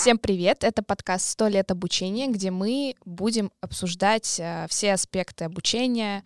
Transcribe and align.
Всем 0.00 0.16
привет! 0.16 0.64
Это 0.64 0.82
подкаст 0.82 1.38
«100 1.38 1.50
лет 1.50 1.70
обучения», 1.70 2.26
где 2.28 2.50
мы 2.50 2.94
будем 3.04 3.52
обсуждать 3.60 4.40
э, 4.40 4.64
все 4.70 4.94
аспекты 4.94 5.44
обучения, 5.44 6.24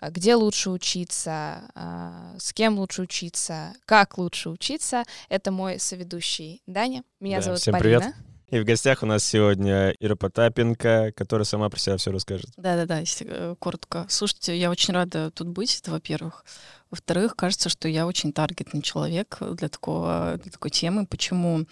э, 0.00 0.12
где 0.12 0.36
лучше 0.36 0.70
учиться, 0.70 1.62
э, 1.74 2.36
с 2.38 2.52
кем 2.52 2.78
лучше 2.78 3.02
учиться, 3.02 3.72
как 3.84 4.16
лучше 4.16 4.48
учиться. 4.50 5.02
Это 5.28 5.50
мой 5.50 5.80
соведущий 5.80 6.62
Даня. 6.68 7.02
Меня 7.18 7.38
Да, 7.38 7.42
зовут 7.42 7.58
всем 7.58 7.72
Полина. 7.72 7.98
привет. 7.98 8.14
И 8.50 8.60
в 8.60 8.64
гостях 8.64 9.02
у 9.02 9.06
нас 9.06 9.24
сегодня 9.24 9.90
Ира 9.98 10.14
Потапенко, 10.14 11.10
которая 11.16 11.44
сама 11.44 11.68
про 11.68 11.80
себя 11.80 11.96
все 11.96 12.12
расскажет. 12.12 12.52
Да-да-да, 12.56 13.00
если 13.00 13.56
коротко. 13.56 14.06
Слушайте, 14.08 14.56
я 14.56 14.70
очень 14.70 14.94
рада 14.94 15.32
тут 15.32 15.48
быть, 15.48 15.80
это 15.80 15.90
во-первых. 15.90 16.44
Во-вторых, 16.92 17.34
кажется, 17.34 17.70
что 17.70 17.88
я 17.88 18.06
очень 18.06 18.32
таргетный 18.32 18.82
человек 18.82 19.38
для, 19.40 19.68
такого, 19.68 20.38
для 20.40 20.52
такой 20.52 20.70
темы. 20.70 21.06
Почему 21.06 21.66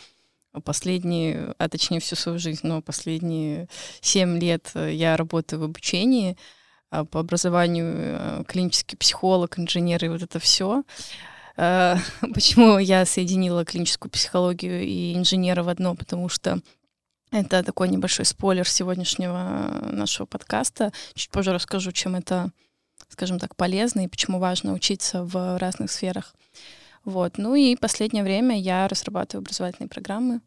последние, 0.61 1.55
а 1.59 1.69
точнее 1.69 2.01
всю 2.01 2.17
свою 2.17 2.39
жизнь, 2.39 2.67
но 2.67 2.83
последние 2.83 3.69
семь 4.01 4.39
лет 4.39 4.71
э, 4.75 4.93
я 4.93 5.17
работаю 5.17 5.61
в 5.61 5.65
обучении, 5.65 6.37
а 6.91 7.05
по 7.05 7.21
образованию 7.21 7.95
э, 7.97 8.45
клинический 8.47 8.97
психолог, 8.97 9.59
инженер 9.59 10.05
и 10.05 10.09
вот 10.09 10.23
это 10.23 10.39
все. 10.39 10.85
Почему 11.57 12.79
я 12.79 13.07
соединила 13.07 13.65
клиническую 13.65 14.11
психологию 14.11 14.83
и 14.83 15.15
инженера 15.15 15.63
в 15.63 15.69
одно? 15.69 15.95
Потому 15.95 16.29
что 16.29 16.61
это 17.31 17.63
такой 17.63 17.89
небольшой 17.89 18.25
спойлер 18.25 18.69
сегодняшнего 18.69 19.89
нашего 19.91 20.27
подкаста. 20.27 20.93
Чуть 21.15 21.31
позже 21.31 21.53
расскажу, 21.53 21.91
чем 21.91 22.15
это, 22.15 22.51
скажем 23.09 23.39
так, 23.39 23.57
полезно 23.57 24.05
и 24.05 24.09
почему 24.09 24.39
важно 24.39 24.73
учиться 24.73 25.25
в 25.25 25.59
разных 25.59 25.91
сферах. 25.91 26.35
Вот. 27.05 27.39
Ну 27.39 27.55
и 27.55 27.77
последнее 27.77 28.25
время 28.25 28.59
я 28.61 28.89
разрабатываю 28.89 29.43
образовательные 29.43 29.89
программы, 29.89 30.41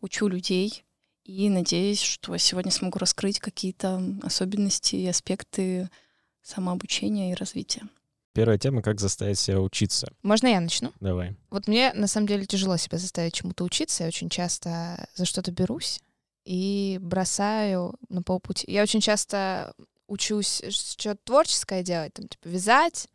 учу 0.00 0.28
людей 0.28 0.84
и 1.24 1.50
надеюсь, 1.50 2.00
что 2.00 2.36
сегодня 2.38 2.72
смогу 2.72 2.98
раскрыть 2.98 3.38
какие-то 3.40 4.02
особенности 4.22 4.96
и 4.96 5.06
аспекты 5.06 5.90
самообучения 6.42 7.32
и 7.32 7.34
развития. 7.34 7.82
Первая 8.32 8.56
тема— 8.56 8.82
как 8.82 9.00
заставить 9.00 9.38
себя 9.38 9.60
учиться. 9.60 10.12
Можно 10.22 10.46
я 10.46 10.60
начну? 10.60 10.92
Давай. 11.00 11.36
Вот 11.50 11.66
мне 11.66 11.92
на 11.94 12.06
самом 12.06 12.28
деле 12.28 12.46
тяжело 12.46 12.76
себя 12.76 12.96
заставить 12.98 13.34
чему-то 13.34 13.64
учиться. 13.64 14.04
Я 14.04 14.08
очень 14.08 14.30
часто 14.30 15.08
за 15.14 15.24
что-то 15.24 15.50
берусь 15.50 16.00
и 16.44 16.98
бросаю 17.02 17.96
на 18.08 18.22
полпути. 18.22 18.70
Я 18.70 18.82
очень 18.82 19.00
часто 19.00 19.74
учусь 20.06 20.62
что-то 20.70 21.18
творческое 21.24 21.82
делать, 21.82 22.14
там, 22.14 22.28
типа 22.28 22.48
вязать, 22.48 23.08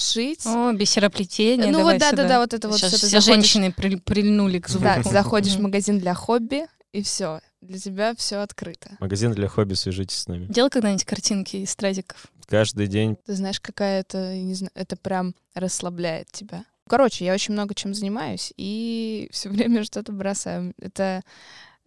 шить. 0.00 0.44
О, 0.46 0.72
бисероплетение. 0.72 1.70
ну 1.70 1.78
давай 1.78 1.94
вот 1.94 2.00
да-да-да, 2.00 2.22
сюда. 2.24 2.40
вот 2.40 2.54
это 2.54 2.68
вот 2.68 2.78
Сейчас 2.78 2.90
ты 2.92 2.96
все 2.98 3.06
заходишь- 3.08 3.24
женщины 3.24 3.72
при- 3.72 3.96
прильнули 3.96 4.58
к 4.58 4.68
звуку. 4.68 4.84
Да, 4.84 5.02
заходишь 5.02 5.54
в 5.54 5.60
магазин 5.60 5.98
для 5.98 6.14
хобби, 6.14 6.66
и 6.92 7.02
все. 7.02 7.40
Для 7.60 7.78
тебя 7.78 8.14
все 8.16 8.36
открыто. 8.36 8.96
Магазин 9.00 9.32
для 9.32 9.46
хобби, 9.48 9.74
свяжитесь 9.74 10.16
с 10.18 10.26
нами. 10.28 10.46
Делал 10.46 10.70
когда-нибудь 10.70 11.04
картинки 11.04 11.56
из 11.58 11.70
стразиков? 11.70 12.26
Каждый 12.46 12.86
день 12.88 13.16
Ты 13.26 13.34
знаешь, 13.34 13.60
какая 13.60 14.00
это, 14.00 14.32
я 14.32 14.42
не 14.42 14.54
знаю, 14.54 14.72
это 14.74 14.96
прям 14.96 15.34
расслабляет 15.54 16.28
тебя. 16.32 16.64
Короче, 16.88 17.24
я 17.24 17.34
очень 17.34 17.52
много 17.54 17.74
чем 17.74 17.94
занимаюсь 17.94 18.52
и 18.56 19.28
все 19.32 19.48
время 19.50 19.84
что-то 19.84 20.10
бросаю. 20.12 20.72
Это 20.80 21.22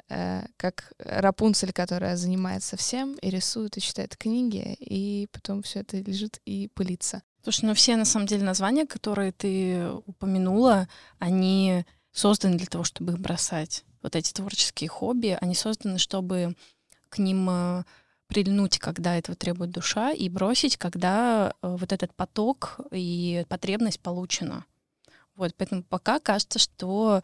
э, 0.10 0.44
как 0.58 0.94
Рапунцель, 1.00 1.74
которая 1.74 2.16
занимается 2.16 2.78
всем 2.78 3.16
и 3.16 3.30
рисует, 3.30 3.76
и 3.78 3.82
читает 3.82 4.16
книги, 4.16 4.78
и 4.80 5.28
потом 5.34 5.64
все 5.64 5.80
это 5.82 5.98
лежит 5.98 6.40
и 6.46 6.70
пылится. 6.74 7.24
Слушай, 7.44 7.66
ну 7.66 7.74
все 7.74 7.98
на 7.98 8.06
самом 8.06 8.26
деле 8.26 8.44
названия, 8.44 8.86
которые 8.86 9.34
ты 9.34 9.90
упомянула, 10.06 10.88
они 11.20 11.84
созданы 12.14 12.58
для 12.58 12.68
того, 12.68 12.86
чтобы 12.86 13.14
их 13.14 13.20
бросать. 13.20 13.84
Вот 14.02 14.16
эти 14.16 14.32
творческие 14.32 14.90
хобби, 14.90 15.38
они 15.42 15.54
созданы, 15.54 15.98
чтобы 15.98 16.56
к 17.10 17.18
ним 17.18 17.50
э, 17.50 17.84
прильнуть, 18.28 18.80
когда 18.80 19.18
этого 19.18 19.36
требует 19.36 19.72
душа, 19.72 20.12
и 20.12 20.30
бросить, 20.30 20.78
когда 20.78 21.54
э, 21.62 21.76
вот 21.78 21.92
этот 21.92 22.16
поток 22.16 22.80
и 22.92 23.46
потребность 23.50 24.00
получена. 24.00 24.66
Вот, 25.36 25.54
поэтому 25.58 25.84
пока 25.84 26.20
кажется, 26.20 26.60
что 26.60 27.22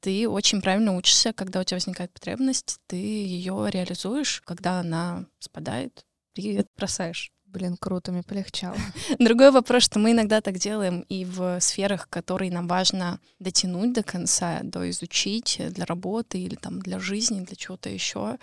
ты 0.00 0.28
очень 0.28 0.60
правильно 0.60 0.96
учишься, 0.96 1.32
когда 1.32 1.60
у 1.60 1.64
тебя 1.64 1.76
возникает 1.76 2.12
потребность, 2.12 2.78
ты 2.88 2.96
ее 2.96 3.68
реализуешь, 3.70 4.42
когда 4.44 4.80
она 4.80 5.24
спадает, 5.38 6.04
ты 6.34 6.66
бросаешь. 6.76 7.32
Блин, 7.52 7.76
круто, 7.76 8.12
мне 8.12 8.22
полегчало. 8.22 8.76
Другой 9.18 9.50
вопрос, 9.50 9.82
что 9.82 9.98
мы 9.98 10.12
иногда 10.12 10.40
так 10.40 10.58
делаем 10.58 11.04
и 11.10 11.24
в 11.26 11.60
сферах, 11.60 12.08
которые 12.08 12.50
нам 12.50 12.66
важно 12.66 13.20
дотянуть 13.40 13.92
до 13.92 14.02
конца, 14.02 14.60
доизучить 14.62 15.60
для 15.70 15.84
работы 15.84 16.38
или 16.38 16.54
там 16.54 16.80
для 16.80 16.98
жизни, 16.98 17.44
для 17.44 17.56
чего-то 17.56 17.90
еще, 17.90 18.38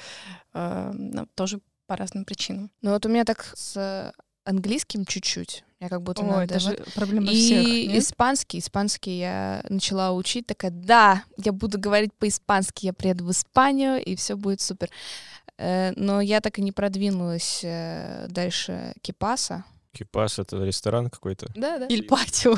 э, 0.53 0.91
ну, 0.93 1.25
тоже 1.35 1.59
по 1.87 1.95
разным 1.95 2.23
причинам. 2.23 2.69
Ну 2.83 2.91
вот 2.91 3.05
у 3.05 3.09
меня 3.09 3.25
так 3.25 3.51
с 3.55 4.13
английским 4.43 5.05
чуть-чуть. 5.05 5.63
Я 5.79 5.87
как 5.87 6.01
будто 6.01 6.23
надо 6.23 6.53
даже 6.53 6.77
проблема 6.93 7.31
И 7.31 7.97
испанский, 7.97 8.59
испанский 8.59 9.17
я 9.17 9.63
начала 9.69 10.11
учить, 10.11 10.45
такая, 10.45 10.71
да, 10.71 11.23
я 11.37 11.53
буду 11.53 11.79
говорить 11.79 12.13
по-испански, 12.13 12.85
я 12.85 12.93
приеду 12.93 13.25
в 13.25 13.31
Испанию, 13.31 14.03
и 14.03 14.15
все 14.15 14.35
будет 14.35 14.59
супер. 14.59 14.89
Э, 15.59 15.91
Но 15.97 16.21
я 16.21 16.39
так 16.41 16.57
и 16.57 16.61
не 16.61 16.71
продвинулась 16.71 17.61
э, 17.63 18.27
дальше 18.29 18.93
Кипаса. 19.01 19.65
кипас— 19.91 20.39
это 20.39 20.63
ресторан 20.63 21.09
какой-то. 21.09 21.47
Да, 21.55 21.77
да. 21.79 21.85
Иль 21.87 22.03
патио. 22.07 22.55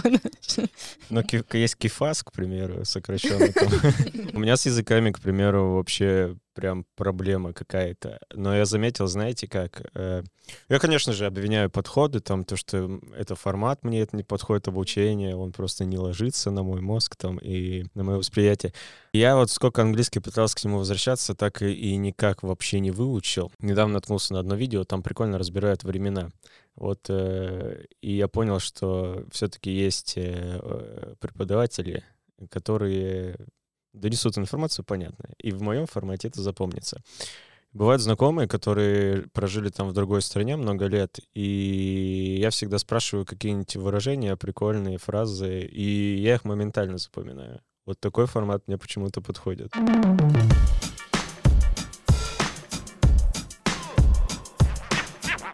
Но 1.09 1.23
ки- 1.23 1.44
есть 1.57 1.75
кифас, 1.78 2.22
к 2.23 2.31
примеру, 2.31 2.85
сокращенно. 2.85 3.47
там. 3.51 3.69
У 4.34 4.39
меня 4.39 4.56
с 4.56 4.66
языками, 4.67 5.12
к 5.12 5.19
примеру, 5.19 5.73
вообще 5.75 6.35
прям 6.53 6.85
проблема 6.95 7.53
какая-то. 7.53 8.19
Но 8.34 8.56
я 8.56 8.66
заметил, 8.66 9.07
знаете 9.07 9.47
как? 9.47 9.81
э, 9.94 10.23
Я, 10.69 10.79
конечно 10.79 11.13
же, 11.13 11.25
обвиняю 11.25 11.69
подходы, 11.69 12.19
там, 12.19 12.44
то, 12.44 12.56
что 12.56 13.00
это 13.16 13.35
формат 13.35 13.84
мне 13.84 14.01
это 14.01 14.16
не 14.17 14.23
подходит 14.23 14.67
обучение, 14.67 15.35
он 15.35 15.51
просто 15.51 15.85
не 15.85 15.97
ложится 15.97 16.51
на 16.51 16.63
мой 16.63 16.81
мозг 16.81 17.16
там 17.16 17.38
и 17.38 17.85
на 17.94 18.03
мое 18.03 18.17
восприятие. 18.17 18.73
Я 19.13 19.35
вот 19.35 19.51
сколько 19.51 19.81
английский 19.81 20.19
пытался 20.19 20.56
к 20.56 20.63
нему 20.63 20.78
возвращаться, 20.78 21.35
так 21.35 21.62
и, 21.62 21.73
и 21.73 21.97
никак 21.97 22.44
вообще 22.44 22.79
не 22.79 22.91
выучил. 22.91 23.51
Недавно 23.59 23.95
наткнулся 23.95 24.33
на 24.33 24.39
одно 24.39 24.56
видео, 24.56 24.83
там 24.83 25.03
прикольно 25.03 25.38
разбирают 25.38 25.83
времена. 25.83 26.29
Вот, 26.75 27.06
э, 27.09 27.85
и 28.01 28.13
я 28.16 28.28
понял, 28.28 28.59
что 28.59 29.25
все-таки 29.31 29.72
есть 29.72 30.13
э, 30.18 30.59
э, 30.62 31.16
преподаватели, 31.19 32.03
которые 32.50 33.35
донесут 34.01 34.38
информацию 34.38 34.84
понятно, 34.84 35.29
и 35.38 35.51
в 35.51 35.62
моем 35.62 35.85
формате 35.85 36.28
это 36.28 36.41
запомнится. 36.41 37.01
Бывают 37.73 38.01
знакомые, 38.01 38.50
которые 38.50 39.28
прожили 39.29 39.69
там 39.69 39.88
в 39.88 39.94
другой 39.94 40.22
стране 40.22 40.57
много 40.57 40.88
лет, 40.88 41.19
и 41.34 42.38
я 42.41 42.50
всегда 42.50 42.78
спрашиваю 42.79 43.25
какие-нибудь 43.25 43.78
выражения, 43.78 44.35
прикольные 44.35 44.97
фразы, 44.97 45.62
и 45.62 46.17
я 46.17 46.35
их 46.35 46.44
моментально 46.44 46.97
запоминаю. 46.97 47.62
Вот 47.85 47.97
такой 48.01 48.25
формат 48.25 48.67
мне 48.67 48.78
почему-то 48.78 49.22
подходит. 49.22 49.72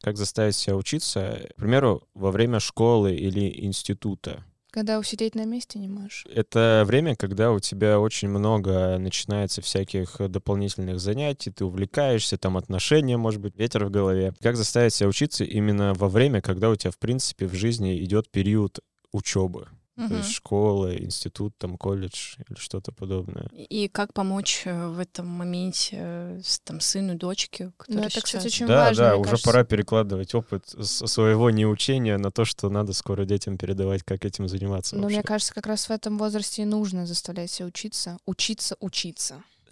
Как 0.02 0.18
заставить 0.18 0.56
себя 0.56 0.76
учиться, 0.76 1.48
к 1.52 1.56
примеру, 1.56 2.08
во 2.16 2.32
время 2.32 2.60
школы 2.60 3.14
или 3.14 3.64
института. 3.64 4.44
Когда 4.78 5.00
усидеть 5.00 5.34
на 5.34 5.44
месте 5.44 5.80
не 5.80 5.88
можешь. 5.88 6.28
Это 6.32 6.84
время, 6.86 7.16
когда 7.16 7.52
у 7.52 7.60
тебя 7.60 8.00
очень 8.00 8.30
много 8.30 9.00
начинается 9.00 9.64
всяких 9.64 10.18
дополнительных 10.20 11.00
занятий, 11.00 11.50
ты 11.50 11.66
увлекаешься, 11.66 12.38
там 12.38 12.58
отношения, 12.58 13.18
может 13.18 13.42
быть, 13.42 13.58
ветер 13.58 13.86
в 13.86 13.90
голове. 13.90 14.34
Как 14.40 14.56
заставить 14.56 14.94
себя 14.94 15.10
учиться 15.10 15.44
именно 15.44 15.96
во 15.96 16.08
время, 16.08 16.42
когда 16.42 16.70
у 16.70 16.76
тебя, 16.76 16.92
в 16.92 17.00
принципе, 17.00 17.48
в 17.48 17.56
жизни 17.56 18.04
идет 18.04 18.30
период 18.30 18.82
учебы? 19.12 19.68
То 19.98 20.14
есть 20.14 20.32
школа, 20.32 20.96
институт, 20.96 21.58
там, 21.58 21.76
колледж 21.76 22.36
или 22.48 22.56
что-то 22.58 22.92
подобное. 22.92 23.50
И 23.52 23.88
как 23.88 24.14
помочь 24.14 24.62
э, 24.66 24.88
в 24.90 25.00
этом 25.00 25.26
моменте 25.26 25.98
э, 26.00 26.42
там, 26.64 26.80
сыну, 26.80 27.16
дочке, 27.16 27.72
Ну, 27.88 28.02
это, 28.02 28.10
кстати, 28.22 28.26
сейчас- 28.44 28.46
очень 28.46 28.68
да, 28.68 28.86
важно. 28.86 29.04
да, 29.04 29.16
уже 29.18 29.30
кажется. 29.32 29.50
пора 29.50 29.64
перекладывать 29.64 30.36
опыт 30.36 30.66
своего 30.84 31.50
неучения 31.50 32.20
на 32.20 32.30
то, 32.32 32.46
что 32.46 32.70
надо 32.70 32.94
скоро 32.94 33.26
детям 33.26 33.58
передавать, 33.58 34.04
как 34.04 34.24
этим 34.24 34.48
заниматься 34.48 34.96
Но 34.96 35.02
вообще. 35.04 35.16
мне 35.18 35.24
кажется, 35.24 35.54
как 35.56 35.66
раз 35.66 35.90
в 35.90 35.92
этом 35.92 36.20
возрасте 36.20 36.62
и 36.62 36.66
нужно 36.66 37.08
заставлять 37.08 37.50
себя 37.50 37.66
учиться. 37.66 38.20
Учиться, 38.28 38.78
учиться. 38.80 39.42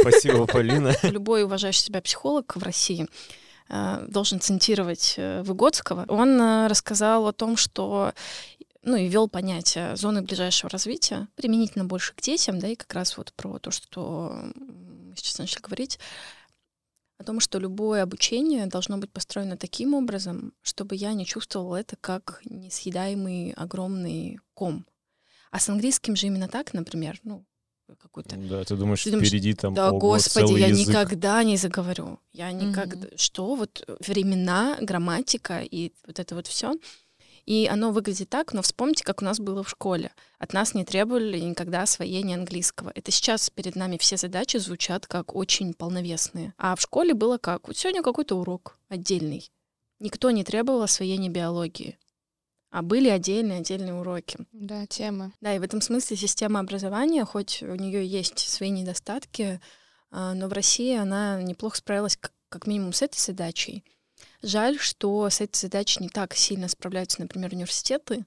Спасибо, 0.00 0.46
Полина. 0.46 0.94
любой 1.02 1.44
уважающий 1.44 1.82
себя 1.84 2.00
психолог 2.00 2.56
в 2.56 2.62
России 2.62 3.06
э, 3.68 4.06
должен 4.08 4.40
цитировать 4.40 5.14
Выгодского. 5.18 6.06
Он 6.08 6.66
рассказал 6.68 7.26
о 7.28 7.32
том, 7.32 7.56
что 7.56 8.12
ну 8.86 8.96
и 8.96 9.08
ввел 9.08 9.28
понятие 9.28 9.96
зоны 9.96 10.22
ближайшего 10.22 10.70
развития, 10.70 11.28
применительно 11.34 11.84
больше 11.84 12.14
к 12.14 12.22
детям, 12.22 12.58
да, 12.58 12.68
и 12.68 12.76
как 12.76 12.94
раз 12.94 13.18
вот 13.18 13.32
про 13.34 13.58
то, 13.58 13.70
что 13.70 14.32
мы 14.54 15.14
сейчас 15.16 15.38
начали 15.38 15.60
говорить, 15.60 15.98
о 17.18 17.24
том, 17.24 17.40
что 17.40 17.58
любое 17.58 18.02
обучение 18.02 18.66
должно 18.66 18.98
быть 18.98 19.10
построено 19.10 19.56
таким 19.56 19.94
образом, 19.94 20.52
чтобы 20.62 20.96
я 20.96 21.14
не 21.14 21.26
чувствовала 21.26 21.76
это 21.76 21.96
как 21.96 22.40
несъедаемый 22.44 23.52
огромный 23.52 24.38
ком. 24.54 24.86
А 25.50 25.58
с 25.58 25.68
английским 25.68 26.14
же 26.14 26.26
именно 26.26 26.46
так, 26.46 26.74
например, 26.74 27.18
ну, 27.24 27.44
какую-то. 27.98 28.36
Да, 28.36 28.64
ты 28.64 28.76
думаешь, 28.76 29.02
Ты 29.02 29.10
думаешь, 29.10 29.28
впереди 29.28 29.54
там 29.54 29.74
Да, 29.74 29.90
ого, 29.90 29.98
господи, 29.98 30.46
целый 30.46 30.60
я 30.60 30.66
язык. 30.68 30.88
никогда 30.88 31.42
не 31.42 31.56
заговорю. 31.56 32.20
Я 32.32 32.52
никогда... 32.52 33.06
Мгм. 33.06 33.16
Что? 33.16 33.54
Вот 33.54 33.88
времена, 34.00 34.76
грамматика 34.80 35.60
и 35.60 35.92
вот 36.06 36.18
это 36.18 36.34
вот 36.34 36.46
все. 36.46 36.74
И 37.46 37.68
оно 37.70 37.92
выглядит 37.92 38.28
так, 38.28 38.52
но 38.52 38.60
вспомните, 38.60 39.04
как 39.04 39.22
у 39.22 39.24
нас 39.24 39.38
было 39.38 39.62
в 39.62 39.70
школе. 39.70 40.12
От 40.38 40.52
нас 40.52 40.74
не 40.74 40.84
требовали 40.84 41.38
никогда 41.38 41.82
освоения 41.82 42.34
английского. 42.34 42.90
Это 42.94 43.12
сейчас 43.12 43.50
перед 43.50 43.76
нами 43.76 43.98
все 43.98 44.16
задачи 44.16 44.56
звучат 44.56 45.06
как 45.06 45.34
очень 45.34 45.72
полновесные. 45.72 46.54
А 46.58 46.74
в 46.74 46.80
школе 46.80 47.14
было 47.14 47.38
как? 47.38 47.68
Вот 47.68 47.76
сегодня 47.76 48.02
какой-то 48.02 48.36
урок 48.36 48.78
отдельный. 48.88 49.48
Никто 50.00 50.32
не 50.32 50.42
требовал 50.42 50.82
освоения 50.82 51.28
биологии. 51.28 51.96
А 52.70 52.82
были 52.82 53.08
отдельные 53.08 53.60
отдельные 53.60 53.94
уроки. 53.94 54.40
Да, 54.52 54.86
темы. 54.86 55.32
Да, 55.40 55.54
и 55.54 55.60
в 55.60 55.62
этом 55.62 55.80
смысле 55.80 56.16
система 56.16 56.60
образования, 56.60 57.24
хоть 57.24 57.62
у 57.62 57.74
нее 57.76 58.04
есть 58.04 58.40
свои 58.40 58.70
недостатки, 58.70 59.60
а, 60.10 60.34
но 60.34 60.48
в 60.48 60.52
России 60.52 60.96
она 60.96 61.40
неплохо 61.40 61.76
справилась 61.76 62.16
как, 62.16 62.32
как 62.48 62.66
минимум 62.66 62.92
с 62.92 63.02
этой 63.02 63.18
задачей. 63.18 63.84
Жаль, 64.46 64.78
что 64.78 65.28
с 65.28 65.40
этой 65.40 65.58
задачей 65.58 66.04
не 66.04 66.08
так 66.08 66.32
сильно 66.32 66.68
справляются, 66.68 67.20
например, 67.20 67.52
университеты. 67.52 68.24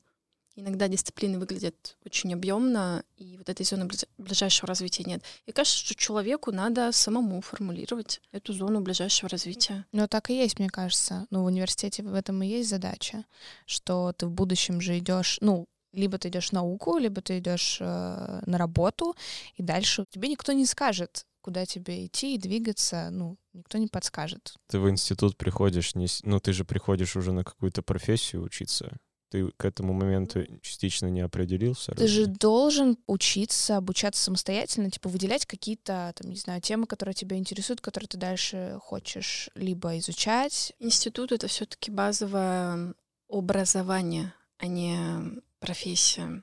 Иногда 0.54 0.90
дисциплины 0.90 1.40
выглядят 1.40 1.96
очень 2.06 2.34
объемно, 2.34 3.06
и 3.16 3.38
вот 3.38 3.48
этой 3.48 3.66
зоны 3.66 3.88
ближайшего 4.18 4.68
развития 4.68 5.06
нет. 5.06 5.24
И 5.46 5.54
кажется, 5.54 5.80
что 5.80 5.96
человеку 5.96 6.52
надо 6.52 6.92
самому 6.92 7.40
формулировать 7.40 8.20
эту 8.34 8.52
зону 8.52 8.82
ближайшего 8.82 9.30
развития. 9.30 9.86
Ну, 9.94 10.10
так 10.10 10.30
и 10.30 10.36
есть, 10.36 10.60
мне 10.60 10.70
кажется. 10.70 11.26
Ну, 11.30 11.44
в 11.44 11.46
университете 11.46 12.04
в 12.04 12.14
этом 12.14 12.44
и 12.44 12.48
есть 12.48 12.70
задача, 12.70 13.24
что 13.66 14.12
ты 14.12 14.26
в 14.26 14.32
будущем 14.32 14.82
же 14.82 14.98
идешь, 14.98 15.38
ну, 15.40 15.68
либо 15.94 16.18
ты 16.18 16.28
идешь 16.28 16.50
в 16.50 16.54
науку, 16.54 16.98
либо 16.98 17.22
ты 17.22 17.40
идешь 17.40 17.78
э, 17.80 18.42
на 18.46 18.58
работу, 18.58 19.16
и 19.56 19.64
дальше 19.64 20.04
тебе 20.10 20.28
никто 20.28 20.52
не 20.52 20.66
скажет, 20.66 21.26
куда 21.42 21.66
тебе 21.66 22.06
идти 22.06 22.36
и 22.36 22.38
двигаться, 22.38 23.10
ну, 23.10 23.38
никто 23.54 23.78
не 23.78 23.88
подскажет. 23.88 24.56
Ты 24.68 24.80
в 24.80 24.90
институт 24.90 25.38
приходишь, 25.38 25.96
не, 25.96 26.08
с- 26.08 26.24
ну 26.24 26.40
ты 26.40 26.54
же 26.54 26.66
приходишь 26.66 27.16
уже 27.16 27.32
на 27.32 27.44
какую-то 27.44 27.82
профессию 27.82 28.44
учиться. 28.44 28.98
Ты 29.30 29.52
к 29.58 29.66
этому 29.66 29.94
моменту 29.94 30.44
частично 30.62 31.06
не 31.08 31.22
определился. 31.22 31.92
Ты 31.92 32.08
же 32.08 32.22
разве? 32.22 32.36
должен 32.36 32.98
учиться, 33.06 33.78
обучаться 33.78 34.24
самостоятельно, 34.24 34.90
типа 34.90 35.08
выделять 35.08 35.46
какие-то, 35.46 36.14
там, 36.16 36.32
не 36.32 36.38
знаю, 36.38 36.62
темы, 36.62 36.88
которые 36.88 37.14
тебя 37.14 37.38
интересуют, 37.38 37.80
которые 37.80 38.08
ты 38.08 38.18
дальше 38.18 38.80
хочешь 38.82 39.52
либо 39.54 39.98
изучать. 40.00 40.74
Институт— 40.80 41.32
это 41.34 41.48
все 41.48 41.66
таки 41.66 41.92
базовое 41.92 42.96
образование, 43.30 44.34
а 44.58 44.66
не 44.66 45.42
профессия. 45.60 46.42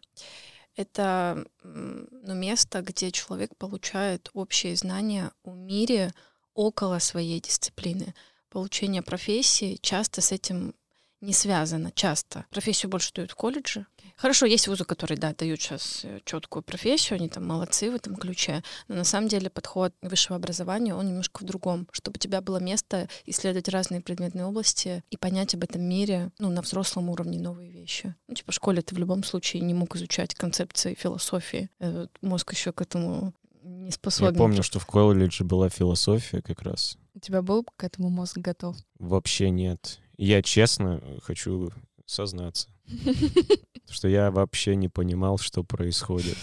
Это 0.77 1.45
ну, 1.65 2.35
место, 2.35 2.83
где 2.83 3.11
человек 3.11 3.57
получает 3.57 4.31
общие 4.35 4.77
знания 4.77 5.33
о 5.43 5.55
мире 5.55 6.13
около 6.57 6.99
своей 6.99 7.41
дисциплины. 7.41 8.15
Получение 8.49 9.03
профессии 9.03 9.79
часто 9.83 10.21
с 10.21 10.33
этим 10.33 10.75
не 11.21 11.33
связано, 11.33 11.93
часто. 11.95 12.45
Профессию 12.51 12.91
больше 12.91 13.13
дают 13.15 13.31
в 13.31 13.35
колледже. 13.35 13.87
Хорошо, 14.17 14.47
есть 14.47 14.69
вузы, 14.69 14.85
которые, 14.85 15.19
да, 15.19 15.35
дают 15.35 15.61
сейчас 15.61 16.05
четкую 16.25 16.63
профессию, 16.63 17.17
они 17.17 17.29
там 17.29 17.45
молодцы 17.47 17.91
в 17.91 17.95
этом 17.95 18.17
ключе, 18.17 18.63
но 18.89 18.95
на 18.95 19.05
самом 19.05 19.29
деле 19.29 19.51
подход 19.51 19.93
высшего 20.01 20.37
образования, 20.37 20.95
он 20.95 21.09
немножко 21.09 21.43
в 21.43 21.47
другом, 21.47 21.87
чтобы 21.93 22.17
у 22.17 22.19
тебя 22.19 22.41
было 22.41 22.59
место 22.59 23.09
исследовать 23.27 23.69
разные 23.69 24.01
предметные 24.01 24.47
области 24.47 25.05
и 25.11 25.17
понять 25.17 25.55
об 25.55 25.65
этом 25.65 25.83
мире, 25.83 26.31
ну, 26.39 26.51
на 26.51 26.63
взрослом 26.63 27.11
уровне 27.11 27.39
новые 27.39 27.71
вещи. 27.71 28.15
Ну, 28.29 28.35
типа, 28.35 28.53
в 28.53 28.55
школе 28.55 28.81
ты 28.81 28.95
в 28.95 28.99
любом 28.99 29.23
случае 29.25 29.63
не 29.63 29.75
мог 29.75 29.97
изучать 29.97 30.35
концепции 30.35 30.95
философии. 30.95 31.69
Э, 31.81 32.07
Мозг 32.23 32.53
еще 32.53 32.73
к 32.73 32.81
этому 32.81 33.35
не 33.67 33.87
Я 33.87 33.93
способен. 33.93 34.37
помню, 34.37 34.63
что 34.63 34.79
в 34.79 34.87
колледже 34.87 35.45
была 35.45 35.69
философия 35.69 36.43
как 36.43 36.63
раз. 36.63 36.97
У 37.15 37.21
тебя 37.21 37.43
был 37.43 37.65
к 37.77 37.85
этому 37.85 38.09
мозг 38.11 38.39
готов? 38.39 38.77
Вообще 38.99 39.51
нет. 39.51 39.99
Я 40.17 40.43
честно 40.43 41.03
хочу 41.23 41.71
сознаться, 42.07 42.69
что 43.91 44.09
я 44.09 44.31
вообще 44.31 44.77
не 44.77 44.89
понимал, 44.89 45.39
что 45.39 45.65
происходит. 45.65 46.37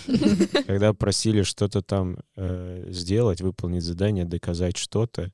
Когда 0.67 0.93
просили 0.93 1.41
что-то 1.43 1.81
там 1.81 2.17
э, 2.35 2.85
сделать, 2.89 3.41
выполнить 3.41 3.83
задание, 3.83 4.25
доказать 4.25 4.77
что-то, 4.77 5.31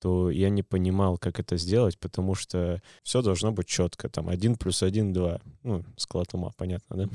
то 0.00 0.30
я 0.30 0.50
не 0.50 0.64
понимал, 0.64 1.16
как 1.16 1.38
это 1.38 1.56
сделать, 1.56 1.96
потому 1.98 2.34
что 2.34 2.82
все 3.04 3.22
должно 3.22 3.52
быть 3.52 3.68
четко. 3.68 4.08
Там 4.08 4.28
один 4.28 4.56
плюс 4.56 4.82
один— 4.82 5.12
два. 5.14 5.40
Ну, 5.62 5.84
склад 5.96 6.34
ума, 6.34 6.50
понятно, 6.56 6.96
да? 6.96 7.08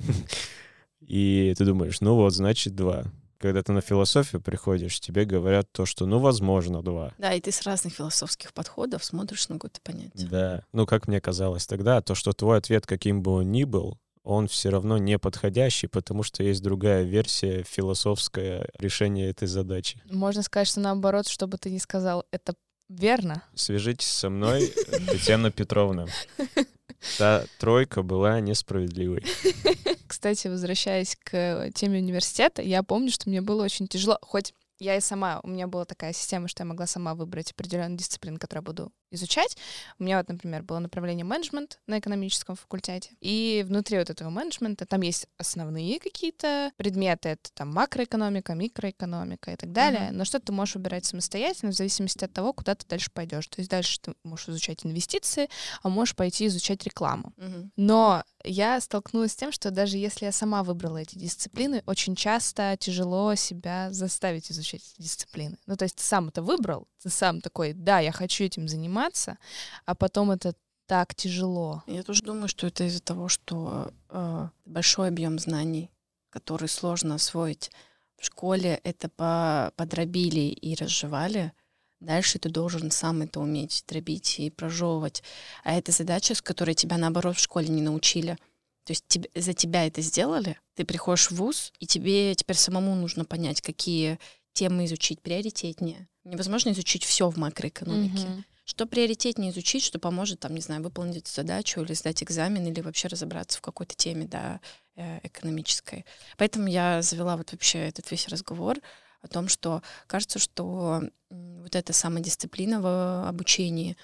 И 1.01 1.53
ты 1.57 1.65
думаешь, 1.65 1.99
ну 1.99 2.15
вот, 2.15 2.33
значит, 2.33 2.75
два. 2.75 3.03
Когда 3.39 3.61
ты 3.61 3.71
на 3.71 3.81
философию 3.81 4.41
приходишь, 4.41 4.99
тебе 4.99 5.25
говорят 5.25 5.71
то, 5.71 5.85
что, 5.85 6.05
ну, 6.05 6.19
возможно, 6.19 6.81
два. 6.81 7.13
Да, 7.17 7.33
и 7.33 7.41
ты 7.41 7.51
с 7.51 7.61
разных 7.63 7.93
философских 7.93 8.53
подходов 8.53 9.03
смотришь 9.03 9.47
на 9.49 9.55
какое-то 9.55 9.81
понятие. 9.81 10.27
Да. 10.27 10.63
Ну, 10.73 10.85
как 10.85 11.07
мне 11.07 11.21
казалось 11.21 11.67
тогда, 11.67 12.01
то, 12.01 12.15
что 12.15 12.33
твой 12.33 12.57
ответ, 12.57 12.87
каким 12.87 13.21
бы 13.21 13.31
он 13.31 13.51
ни 13.51 13.63
был, 13.63 13.99
он 14.23 14.47
все 14.47 14.69
равно 14.69 14.97
не 14.97 15.17
подходящий, 15.17 15.87
потому 15.87 16.23
что 16.23 16.43
есть 16.43 16.61
другая 16.61 17.03
версия 17.03 17.63
философское 17.63 18.69
решения 18.77 19.29
этой 19.29 19.47
задачи. 19.47 20.01
Можно 20.09 20.43
сказать, 20.43 20.67
что 20.67 20.81
наоборот, 20.81 21.27
чтобы 21.27 21.57
ты 21.57 21.69
не 21.69 21.79
сказал, 21.79 22.25
это 22.31 22.55
верно. 22.89 23.43
Свяжитесь 23.55 24.07
со 24.07 24.29
мной, 24.29 24.73
Татьяна 25.07 25.51
Петровна. 25.51 26.07
Та 27.17 27.45
тройка 27.59 28.01
была 28.01 28.39
несправедливой. 28.39 29.23
Кстати, 30.07 30.47
возвращаясь 30.47 31.17
к 31.23 31.69
теме 31.73 31.99
университета, 31.99 32.61
я 32.61 32.83
помню, 32.83 33.11
что 33.11 33.29
мне 33.29 33.41
было 33.41 33.63
очень 33.63 33.87
тяжело, 33.87 34.17
хоть 34.21 34.53
я 34.79 34.95
и 34.95 35.01
сама, 35.01 35.39
у 35.43 35.47
меня 35.47 35.67
была 35.67 35.85
такая 35.85 36.13
система, 36.13 36.47
что 36.47 36.63
я 36.63 36.65
могла 36.65 36.87
сама 36.87 37.15
выбрать 37.15 37.51
определенную 37.51 37.97
дисциплину, 37.97 38.39
которую 38.39 38.63
я 38.63 38.65
буду 38.65 38.91
изучать. 39.11 39.57
У 39.99 40.03
меня 40.03 40.17
вот, 40.17 40.27
например, 40.27 40.63
было 40.63 40.79
направление 40.79 41.23
менеджмент 41.23 41.79
на 41.87 41.99
экономическом 41.99 42.55
факультете. 42.55 43.11
И 43.21 43.63
внутри 43.65 43.97
вот 43.97 44.09
этого 44.09 44.29
менеджмента 44.29 44.85
там 44.85 45.01
есть 45.01 45.27
основные 45.37 45.99
какие-то 45.99 46.71
предметы. 46.77 47.29
Это 47.29 47.49
там 47.53 47.73
макроэкономика, 47.73 48.53
микроэкономика 48.53 49.51
и 49.51 49.55
так 49.55 49.71
далее. 49.71 50.09
Но 50.11 50.25
что 50.25 50.39
ты 50.39 50.51
можешь 50.51 50.75
выбирать 50.75 51.05
самостоятельно 51.05 51.71
в 51.71 51.75
зависимости 51.75 52.25
от 52.25 52.33
того, 52.33 52.53
куда 52.53 52.75
ты 52.75 52.85
дальше 52.85 53.09
пойдешь. 53.13 53.47
То 53.47 53.61
есть 53.61 53.69
дальше 53.69 53.99
ты 54.01 54.13
можешь 54.23 54.49
изучать 54.49 54.85
инвестиции, 54.85 55.49
а 55.81 55.89
можешь 55.89 56.15
пойти 56.15 56.47
изучать 56.47 56.83
рекламу. 56.83 57.33
Мгм. 57.37 57.71
Но 57.77 58.23
я 58.43 58.79
столкнулась 58.81 59.33
с 59.33 59.35
тем, 59.35 59.51
что 59.51 59.71
даже 59.71 59.97
если 59.97 60.25
я 60.25 60.31
сама 60.31 60.63
выбрала 60.63 60.97
эти 60.97 61.17
дисциплины, 61.17 61.83
очень 61.85 62.15
часто 62.15 62.75
тяжело 62.79 63.35
себя 63.35 63.91
заставить 63.91 64.51
изучать 64.51 64.81
эти 64.81 65.01
дисциплины. 65.01 65.57
Ну, 65.65 65.75
то 65.75 65.83
есть 65.83 65.95
ты 65.95 66.03
сам 66.03 66.29
это 66.29 66.41
выбрал, 66.41 66.87
ты 67.01 67.09
сам 67.09 67.41
такой, 67.41 67.73
да, 67.73 67.99
я 67.99 68.11
хочу 68.11 68.43
этим 68.43 68.67
заниматься, 68.67 69.37
а 69.85 69.95
потом 69.95 70.31
это 70.31 70.53
так 70.85 71.13
тяжело. 71.15 71.83
Я 71.87 72.03
тоже 72.03 72.23
думаю, 72.23 72.47
что 72.47 72.67
это 72.67 72.85
из-за 72.85 73.01
того, 73.01 73.27
что 73.27 73.91
э, 74.09 74.49
большой 74.65 75.09
объем 75.09 75.37
знаний, 75.37 75.91
который 76.29 76.69
сложно 76.69 77.15
освоить 77.15 77.71
в 78.17 78.25
школе, 78.25 78.79
это 78.83 79.09
по 79.09 79.73
подробили 79.75 80.49
и 80.49 80.75
разжевали. 80.75 81.51
Дальше 81.99 82.37
ты 82.37 82.49
должен 82.49 82.91
сам 82.91 83.23
это 83.23 83.39
уметь 83.39 83.83
дробить 83.87 84.39
и 84.39 84.49
прожевывать. 84.51 85.23
А 85.63 85.73
это 85.73 85.91
задача, 85.91 86.35
с 86.35 86.41
которой 86.41 86.75
тебя, 86.75 86.97
наоборот, 86.97 87.37
в 87.37 87.41
школе 87.41 87.69
не 87.69 87.81
научили. 87.81 88.37
То 88.83 88.91
есть 88.91 89.03
тебе, 89.07 89.29
за 89.35 89.53
тебя 89.53 89.85
это 89.85 90.01
сделали, 90.01 90.59
ты 90.75 90.85
приходишь 90.85 91.29
в 91.29 91.35
ВУЗ, 91.35 91.73
и 91.79 91.87
тебе 91.87 92.35
теперь 92.35 92.55
самому 92.55 92.95
нужно 92.95 93.25
понять, 93.25 93.61
какие 93.61 94.19
темы 94.53 94.85
изучить 94.85 95.21
приоритетнее. 95.21 96.07
Невозможно 96.23 96.69
изучить 96.69 97.03
все 97.03 97.29
в 97.29 97.37
макроэкономике. 97.37 98.27
Мгм. 98.27 98.45
Что 98.63 98.85
приоритетнее 98.85 99.51
изучить, 99.51 99.83
что 99.83 99.97
поможет, 99.97 100.39
там, 100.39 100.53
не 100.53 100.61
знаю, 100.61 100.83
выполнить 100.83 101.17
эту 101.17 101.31
задачу 101.31 101.81
или 101.81 101.93
сдать 101.93 102.21
экзамен, 102.21 102.65
или 102.65 102.81
вообще 102.81 103.07
разобраться 103.07 103.57
в 103.57 103.61
какой-то 103.61 103.95
теме, 103.95 104.25
да, 104.25 104.59
э, 104.95 105.19
экономической. 105.23 106.05
Поэтому 106.37 106.67
я 106.67 107.01
завела 107.01 107.37
вот 107.37 107.51
вообще 107.51 107.79
этот 107.79 108.09
весь 108.11 108.27
разговор 108.27 108.77
о 109.21 109.27
том, 109.27 109.47
что 109.47 109.81
кажется, 110.07 110.39
что 110.39 111.01
вот 111.29 111.75
эта 111.75 111.93
самодисциплина 111.93 112.81
в 112.81 113.27
обучении 113.27 113.97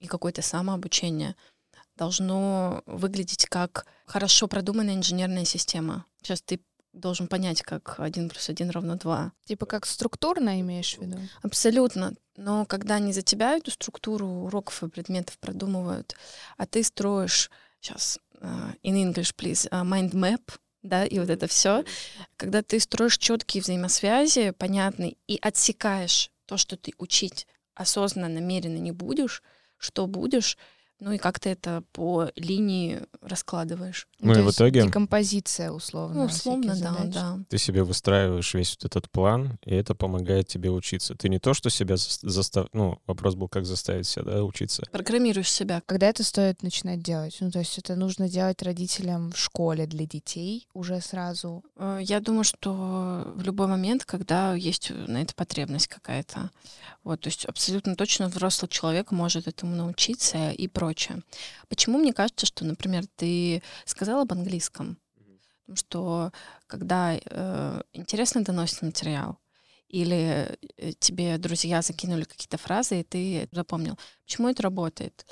и 0.00 0.06
какое-то 0.06 0.42
самообучение 0.42 1.36
должно 1.96 2.82
выглядеть 2.86 3.46
как 3.46 3.86
хорошо 4.06 4.48
продуманная 4.48 4.94
инженерная 4.94 5.44
система. 5.44 6.06
Сейчас 6.22 6.42
ты 6.42 6.60
должен 6.92 7.28
понять, 7.28 7.62
как 7.62 7.98
один 7.98 8.28
плюс 8.28 8.48
один 8.48 8.70
равно 8.70 8.96
два. 8.96 9.32
Типа 9.44 9.66
как 9.66 9.86
структурно 9.86 10.60
имеешь 10.60 10.96
в 10.96 11.02
виду? 11.02 11.18
Абсолютно. 11.42 12.14
Но 12.36 12.66
когда 12.66 12.98
не 12.98 13.12
за 13.12 13.22
тебя 13.22 13.56
эту 13.56 13.70
структуру 13.70 14.26
уроков 14.26 14.82
и 14.82 14.88
предметов 14.88 15.38
продумывают, 15.38 16.16
а 16.56 16.66
ты 16.66 16.82
строишь 16.82 17.50
сейчас 17.80 18.18
in 18.82 19.12
English, 19.12 19.34
please, 19.34 19.68
uh, 19.70 19.84
mind 19.84 20.12
map, 20.12 20.40
да, 20.84 21.04
и 21.04 21.18
вот 21.18 21.30
это 21.30 21.48
все, 21.48 21.82
когда 22.36 22.62
ты 22.62 22.78
строишь 22.78 23.18
четкие 23.18 23.62
взаимосвязи, 23.62 24.52
понятные, 24.52 25.16
и 25.26 25.38
отсекаешь 25.40 26.30
то, 26.46 26.56
что 26.56 26.76
ты 26.76 26.92
учить 26.98 27.46
осознанно, 27.74 28.28
намеренно 28.28 28.76
не 28.76 28.92
будешь, 28.92 29.42
что 29.78 30.06
будешь, 30.06 30.56
ну 31.04 31.12
и 31.12 31.18
как 31.18 31.38
ты 31.38 31.50
это 31.50 31.82
по 31.92 32.30
линии 32.34 33.02
раскладываешь. 33.20 34.08
Ну 34.20 34.32
и 34.32 34.36
то 34.36 34.42
в 34.42 34.50
итоге- 34.50 34.82
Декомпозиция, 34.86 35.70
условно. 35.70 36.20
Ну, 36.20 36.24
условно, 36.24 36.68
да, 36.68 36.74
задач. 36.74 37.12
да. 37.14 37.38
Ты 37.50 37.58
себе 37.58 37.82
выстраиваешь 37.82 38.54
весь 38.54 38.74
вот 38.76 38.86
этот 38.86 39.10
план, 39.10 39.58
и 39.66 39.74
это 39.74 39.94
помогает 39.94 40.48
тебе 40.48 40.70
учиться. 40.70 41.14
Ты 41.14 41.28
не 41.28 41.38
то, 41.38 41.52
что 41.52 41.68
себя 41.68 41.96
заставь... 41.96 42.68
Ну, 42.72 42.98
вопрос 43.06 43.34
был, 43.34 43.48
как 43.48 43.66
заставить 43.66 44.06
себя 44.06 44.24
да, 44.24 44.42
учиться. 44.44 44.82
Программируешь 44.90 45.50
себя. 45.52 45.82
Когда 45.84 46.08
это 46.08 46.24
стоит 46.24 46.62
начинать 46.62 47.02
делать? 47.02 47.36
Ну, 47.40 47.50
то 47.50 47.58
есть 47.58 47.76
это 47.76 47.96
нужно 47.96 48.28
делать 48.28 48.62
родителям 48.62 49.32
в 49.32 49.38
школе 49.38 49.86
для 49.86 50.06
детей 50.06 50.66
уже 50.72 51.00
сразу. 51.02 51.62
Э, 51.76 51.98
Я 52.00 52.20
думаю, 52.20 52.44
что 52.44 53.32
в 53.36 53.42
любой 53.42 53.66
момент, 53.66 54.06
когда 54.06 54.54
есть 54.54 54.90
на 54.90 55.20
это 55.20 55.34
потребность 55.34 55.88
какая-то. 55.88 56.50
Вот, 57.02 57.20
то 57.20 57.28
есть 57.28 57.44
абсолютно 57.44 57.94
точно 57.94 58.28
взрослый 58.28 58.70
человек 58.70 59.10
может 59.10 59.46
этому 59.46 59.76
научиться 59.76 60.50
и 60.50 60.66
прочее. 60.68 60.93
Почему 61.68 61.98
мне 61.98 62.12
кажется, 62.12 62.46
что, 62.46 62.64
например, 62.64 63.04
ты 63.16 63.62
сказал 63.84 64.20
об 64.20 64.32
английском? 64.32 64.98
Что 65.72 66.30
когда 66.66 67.14
э, 67.14 67.82
интересно 67.92 68.44
доносит 68.44 68.82
материал, 68.82 69.38
или 69.88 70.58
э, 70.76 70.92
тебе 70.98 71.38
друзья 71.38 71.80
закинули 71.80 72.24
какие-то 72.24 72.58
фразы, 72.58 73.00
и 73.00 73.04
ты 73.04 73.48
запомнил. 73.52 73.96
Почему 74.24 74.48
это 74.48 74.62
работает? 74.62 75.24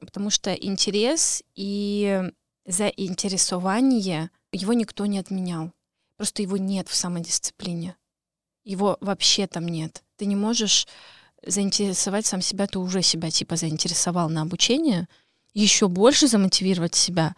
Потому 0.00 0.30
что 0.30 0.52
интерес 0.52 1.42
и 1.54 2.22
заинтересование, 2.64 4.30
его 4.50 4.72
никто 4.72 5.06
не 5.06 5.18
отменял. 5.18 5.72
Просто 6.16 6.42
его 6.42 6.56
нет 6.56 6.88
в 6.88 6.94
самодисциплине. 6.94 7.96
Его 8.64 8.96
вообще 9.00 9.46
там 9.46 9.66
нет. 9.66 10.02
Ты 10.16 10.26
не 10.26 10.36
можешь 10.36 10.86
заинтересовать 11.44 12.26
сам 12.26 12.42
себя, 12.42 12.66
ты 12.66 12.78
уже 12.78 13.02
себя 13.02 13.30
типа 13.30 13.56
заинтересовал 13.56 14.28
на 14.28 14.42
обучение, 14.42 15.08
еще 15.54 15.88
больше 15.88 16.26
замотивировать 16.28 16.94
себя. 16.94 17.34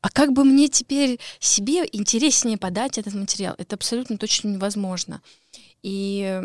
А 0.00 0.10
как 0.10 0.32
бы 0.32 0.44
мне 0.44 0.68
теперь 0.68 1.18
себе 1.40 1.84
интереснее 1.90 2.56
подать 2.56 2.98
этот 2.98 3.14
материал? 3.14 3.54
Это 3.58 3.74
абсолютно 3.76 4.16
точно 4.16 4.48
невозможно. 4.48 5.22
И 5.82 6.40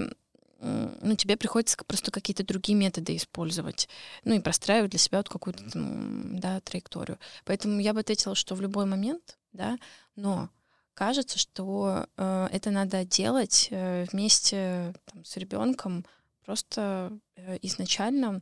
ну, 0.63 1.15
тебе 1.15 1.35
приходится 1.35 1.77
просто 1.85 2.11
какие-то 2.11 2.45
другие 2.45 2.77
методы 2.77 3.15
использовать, 3.15 3.89
ну 4.23 4.33
и 4.33 4.39
простраивать 4.39 4.91
для 4.91 4.99
себя 4.99 5.19
вот 5.19 5.29
какую-то 5.29 5.63
да, 5.73 6.61
траекторию. 6.61 7.19
Поэтому 7.45 7.79
я 7.79 7.93
бы 7.93 7.99
ответила, 7.99 8.33
что 8.33 8.55
в 8.55 8.61
любой 8.61 8.85
момент, 8.85 9.37
да, 9.51 9.77
но 10.15 10.49
кажется, 10.93 11.37
что 11.37 12.07
э, 12.17 12.47
это 12.51 12.71
надо 12.71 13.03
делать 13.03 13.67
э, 13.71 14.05
вместе 14.11 14.93
там, 15.11 15.25
с 15.25 15.35
ребенком. 15.37 16.05
Просто 16.45 17.17
э, 17.35 17.57
изначально 17.61 18.41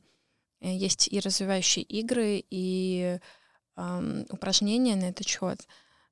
э, 0.60 0.76
есть 0.76 1.08
и 1.08 1.20
развивающие 1.20 1.84
игры, 1.84 2.44
и 2.50 3.20
ам, 3.76 4.26
упражнения 4.30 4.96
на 4.96 5.06
этот 5.06 5.28
счет, 5.28 5.68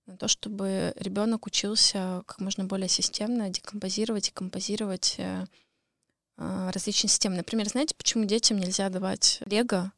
на 0.06 0.18
то, 0.18 0.28
чтобы 0.28 0.94
ребенок 0.96 1.46
учился 1.46 2.24
как 2.26 2.40
можно 2.40 2.66
более 2.66 2.90
системно 2.90 3.50
декомпозировать 3.50 4.30
и 4.30 4.34
композировать 4.34 5.16
э, 5.18 5.46
а, 6.42 6.72
различные 6.72 7.10
системы. 7.10 7.36
Например, 7.36 7.68
знаете, 7.68 7.94
почему 7.96 8.24
детям 8.24 8.58
нельзя 8.58 8.90
давать 8.90 9.42
лего, 9.46 9.92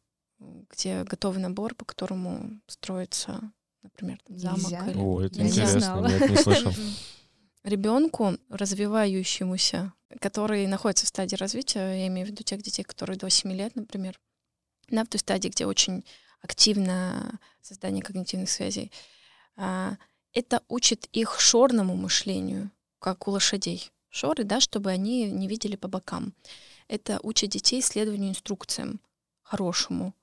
где 0.71 1.03
готовый 1.03 1.39
набор, 1.39 1.75
по 1.75 1.86
которому 1.86 2.60
строится, 2.67 3.39
например, 3.83 4.17
там, 4.25 4.39
замок 4.39 4.60
Нельзя? 4.63 4.88
или 4.89 4.98
О, 5.00 5.21
это 5.21 5.38
Я 5.38 5.43
не 5.43 5.50
интересно, 5.50 5.79
знала. 5.79 6.07
нет, 6.07 6.29
не 6.29 6.38
слышал. 6.38 6.74
ребенку, 7.63 8.38
развивающемуся, 8.50 9.94
который 10.20 10.68
находится 10.68 11.06
в 11.06 11.10
стадии 11.10 11.36
развития, 11.36 11.80
я 11.80 12.08
имею 12.08 12.27
в 12.27 12.30
виду 12.32 12.44
тех 12.44 12.62
детей, 12.62 12.84
которые 12.84 13.18
до 13.18 13.30
7 13.30 13.51
лет, 13.53 13.75
например, 13.75 14.20
да, 14.89 15.03
в 15.03 15.08
той 15.08 15.20
стадии, 15.20 15.50
где 15.50 15.65
очень 15.65 16.03
активно 16.41 17.39
создание 17.62 18.03
когнитивных 18.03 18.50
связей, 18.50 18.91
а, 19.56 19.98
это 20.34 20.63
учит 20.68 21.08
их 21.12 21.39
шорному 21.39 21.96
мышлению, 21.96 22.72
как 23.00 23.27
у 23.27 23.32
лошадей. 23.32 23.91
Шоры, 24.10 24.44
да, 24.44 24.60
чтобы 24.60 24.89
они 24.89 25.32
не 25.32 25.48
видели 25.48 25.75
по 25.75 25.88
бокам. 25.88 26.34
Это 26.88 27.20
учит 27.24 27.51
детей 27.51 27.82
следованию 27.82 28.32
инструкциям 28.32 29.00
хорошему. 29.41 30.13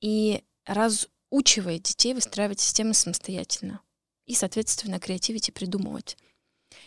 И 0.00 0.42
разучивает 0.64 1.82
детей 1.82 2.14
выстраивать 2.14 2.60
системы 2.60 2.94
самостоятельно. 2.94 3.80
И, 4.26 4.34
соответственно, 4.34 4.98
креативить 4.98 5.48
и 5.48 5.52
придумывать. 5.52 6.16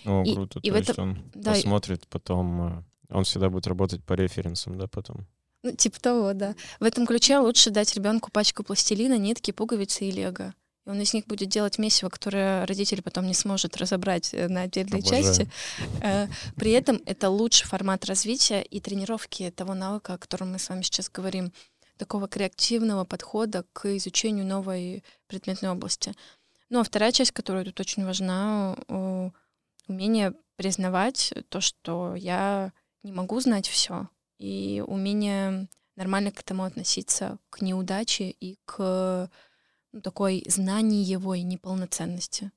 О, 0.06 0.24
И- 0.24 0.34
круто. 0.34 0.60
и 0.62 0.70
То 0.70 0.74
в 0.74 0.78
есть 0.78 0.90
этом- 0.90 1.10
он 1.12 1.32
да, 1.34 1.52
посмотрит 1.52 2.08
потом, 2.08 2.68
э, 2.80 2.84
он 3.16 3.24
всегда 3.24 3.50
будет 3.50 3.68
работать 3.68 4.04
по 4.04 4.14
референсам, 4.14 4.78
да, 4.78 4.88
потом. 4.88 5.26
Ну, 5.64 5.72
типа 5.76 6.00
того, 6.00 6.34
да. 6.34 6.56
В 6.80 6.84
этом 6.84 7.08
ключе 7.08 7.40
лучше 7.40 7.72
дать 7.72 7.96
ребенку 7.96 8.30
пачку 8.32 8.64
пластилина, 8.64 9.18
нитки, 9.18 9.52
пуговицы 9.52 10.06
и 10.06 10.12
лего. 10.12 10.54
И 10.86 10.90
он 10.90 11.02
из 11.02 11.14
них 11.16 11.26
будет 11.26 11.50
делать 11.50 11.80
месиво, 11.80 12.10
которое 12.10 12.64
родитель 12.68 13.02
потом 13.02 13.26
не 13.26 13.34
сможет 13.34 13.76
разобрать 13.78 14.32
э, 14.36 14.48
на 14.48 14.62
отдельные 14.62 15.00
Обожаю. 15.00 15.24
части. 15.24 15.50
Э, 16.04 16.28
При 16.56 16.72
этом 16.72 17.02
это 17.08 17.30
лучший 17.30 17.66
формат 17.68 18.06
развития 18.06 18.62
и 18.62 18.80
тренировки 18.80 19.50
того 19.50 19.74
навыка, 19.74 20.14
о 20.14 20.18
котором 20.20 20.52
мы 20.52 20.60
с 20.60 20.70
вами 20.70 20.84
сейчас 20.84 21.10
говорим, 21.10 21.52
такого 21.98 22.28
креативного 22.28 23.04
подхода 23.06 23.66
к 23.74 23.86
изучению 23.98 24.46
новой 24.46 25.04
предметной 25.28 25.70
области. 25.72 26.14
Ну 26.70 26.80
а 26.80 26.84
вторая 26.84 27.12
часть, 27.12 27.32
которая 27.32 27.64
тут 27.66 27.80
очень 27.80 28.06
важна, 28.06 28.76
умение 29.88 30.34
признавать 30.56 31.34
то, 31.50 31.62
что 31.62 32.16
я 32.16 32.72
не 33.04 33.12
могу 33.12 33.40
знать 33.40 33.68
все, 33.68 34.10
и 34.38 34.84
умение 34.86 35.68
нормально 35.96 36.32
к 36.32 36.40
этому 36.40 36.64
относиться, 36.64 37.38
к 37.50 37.62
неудаче 37.62 38.30
и 38.30 38.58
к 38.66 39.30
ну, 39.92 40.02
такой 40.02 40.44
знаниевой 40.48 41.42
неполноценности. 41.44 42.52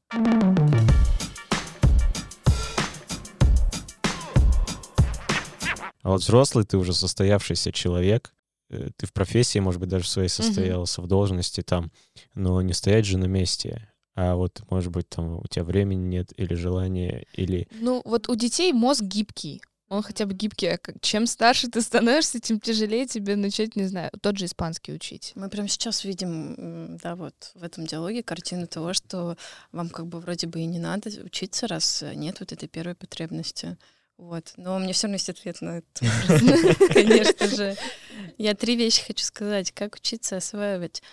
А 6.02 6.10
вот 6.10 6.22
взрослый, 6.22 6.64
ты 6.64 6.78
уже 6.78 6.94
состоявшийся 6.94 7.70
человек, 7.70 8.32
э, 8.70 8.90
ты 8.96 9.06
в 9.06 9.12
профессии, 9.12 9.58
может 9.58 9.80
быть, 9.80 9.90
даже 9.90 10.04
в 10.04 10.08
своей 10.08 10.28
состоялся, 10.28 11.02
в 11.02 11.06
должности 11.06 11.62
там, 11.62 11.92
но 12.34 12.62
не 12.62 12.72
стоять 12.72 13.04
же 13.04 13.18
на 13.18 13.26
месте. 13.26 13.92
А 14.20 14.34
вот, 14.34 14.62
может 14.68 14.90
быть, 14.90 15.08
там 15.08 15.36
у 15.38 15.46
тебя 15.48 15.62
времени 15.62 16.04
нет 16.08 16.32
или 16.36 16.52
желания, 16.54 17.24
или... 17.34 17.68
Ну, 17.70 18.02
вот 18.04 18.28
у 18.28 18.34
детей 18.34 18.72
мозг 18.72 19.02
гибкий. 19.02 19.62
Он 19.88 20.02
хотя 20.02 20.26
бы 20.26 20.34
гибкий. 20.34 20.66
а 20.66 20.78
Чем 21.00 21.28
старше 21.28 21.68
ты 21.68 21.80
становишься, 21.80 22.40
тем 22.40 22.58
тяжелее 22.58 23.06
тебе 23.06 23.36
начать, 23.36 23.76
не 23.76 23.84
знаю, 23.84 24.10
тот 24.20 24.36
же 24.36 24.46
испанский 24.46 24.92
учить. 24.92 25.30
Мы 25.36 25.48
прямо 25.48 25.68
сейчас 25.68 26.02
видим, 26.02 26.98
да, 27.00 27.14
вот 27.14 27.52
в 27.54 27.62
этом 27.62 27.86
диалоге 27.86 28.24
картину 28.24 28.66
того, 28.66 28.92
что 28.92 29.36
вам 29.70 29.88
как 29.88 30.08
бы 30.08 30.18
вроде 30.18 30.48
бы 30.48 30.58
и 30.58 30.66
не 30.66 30.80
надо 30.80 31.10
учиться, 31.24 31.68
раз 31.68 32.02
нет 32.16 32.40
вот 32.40 32.50
этой 32.50 32.68
первой 32.68 32.96
потребности. 32.96 33.78
Вот. 34.16 34.52
Но 34.56 34.74
у 34.74 34.78
меня 34.80 34.94
все 34.94 35.06
равно 35.06 35.14
есть 35.14 35.30
ответ 35.30 35.60
на 35.60 35.78
это. 35.78 36.04
вопрос, 36.26 36.88
Конечно 36.92 37.46
же. 37.46 37.76
Я 38.36 38.56
три 38.56 38.74
вещи 38.74 39.06
хочу 39.06 39.24
сказать. 39.24 39.70
Как 39.70 39.94
учиться 39.94 40.38
осваивать? 40.38 41.04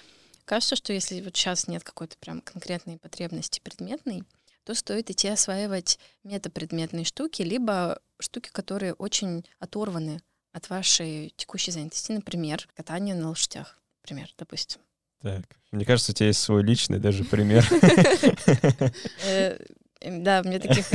Кажется, 0.46 0.76
что 0.76 0.94
если 0.94 1.22
вот 1.22 1.36
сейчас 1.36 1.68
нет 1.68 1.84
какой-то 1.84 2.18
прям 2.18 2.42
конкретной 2.42 2.98
потребности 2.98 3.60
предметной, 3.64 4.24
то 4.64 4.74
стоит 4.74 5.10
идти 5.10 5.28
осваивать 5.28 6.00
метапредметные 6.24 7.06
штуки, 7.06 7.42
либо 7.42 8.00
штуки, 8.20 8.50
которые 8.52 8.94
очень 8.94 9.46
оторваны 9.60 10.22
от 10.54 10.70
вашей 10.70 11.34
текущей 11.36 11.72
занятости. 11.72 12.12
Например, 12.12 12.68
катание 12.76 13.16
на 13.16 13.30
лошадях, 13.30 13.80
например, 14.04 14.30
допустим. 14.38 14.82
Так, 15.22 15.44
мне 15.72 15.86
кажется, 15.86 16.12
у 16.12 16.16
тебя 16.16 16.28
есть 16.28 16.42
свой 16.42 16.64
личный 16.64 17.00
даже 17.00 17.24
пример. 17.24 17.68
Э, 19.26 19.58
Да, 20.02 20.42
меня 20.44 20.60
таких 20.60 20.86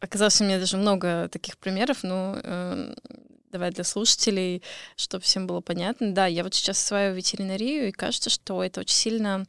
оказалось, 0.00 0.40
у 0.40 0.44
меня 0.44 0.58
даже 0.58 0.76
много 0.76 1.28
таких 1.28 1.58
примеров, 1.58 2.02
но 2.02 2.40
э, 2.42 2.94
давай 3.52 3.70
для 3.70 3.84
слушателей, 3.84 4.62
чтобы 4.96 5.22
всем 5.22 5.46
было 5.46 5.60
понятно. 5.60 6.12
Да, 6.12 6.26
я 6.26 6.42
вот 6.42 6.54
сейчас 6.54 6.82
осваиваю 6.82 7.16
ветеринарию, 7.16 7.88
и 7.88 7.92
кажется, 7.92 8.30
что 8.30 8.64
это 8.64 8.80
очень 8.80 8.96
сильно 8.96 9.46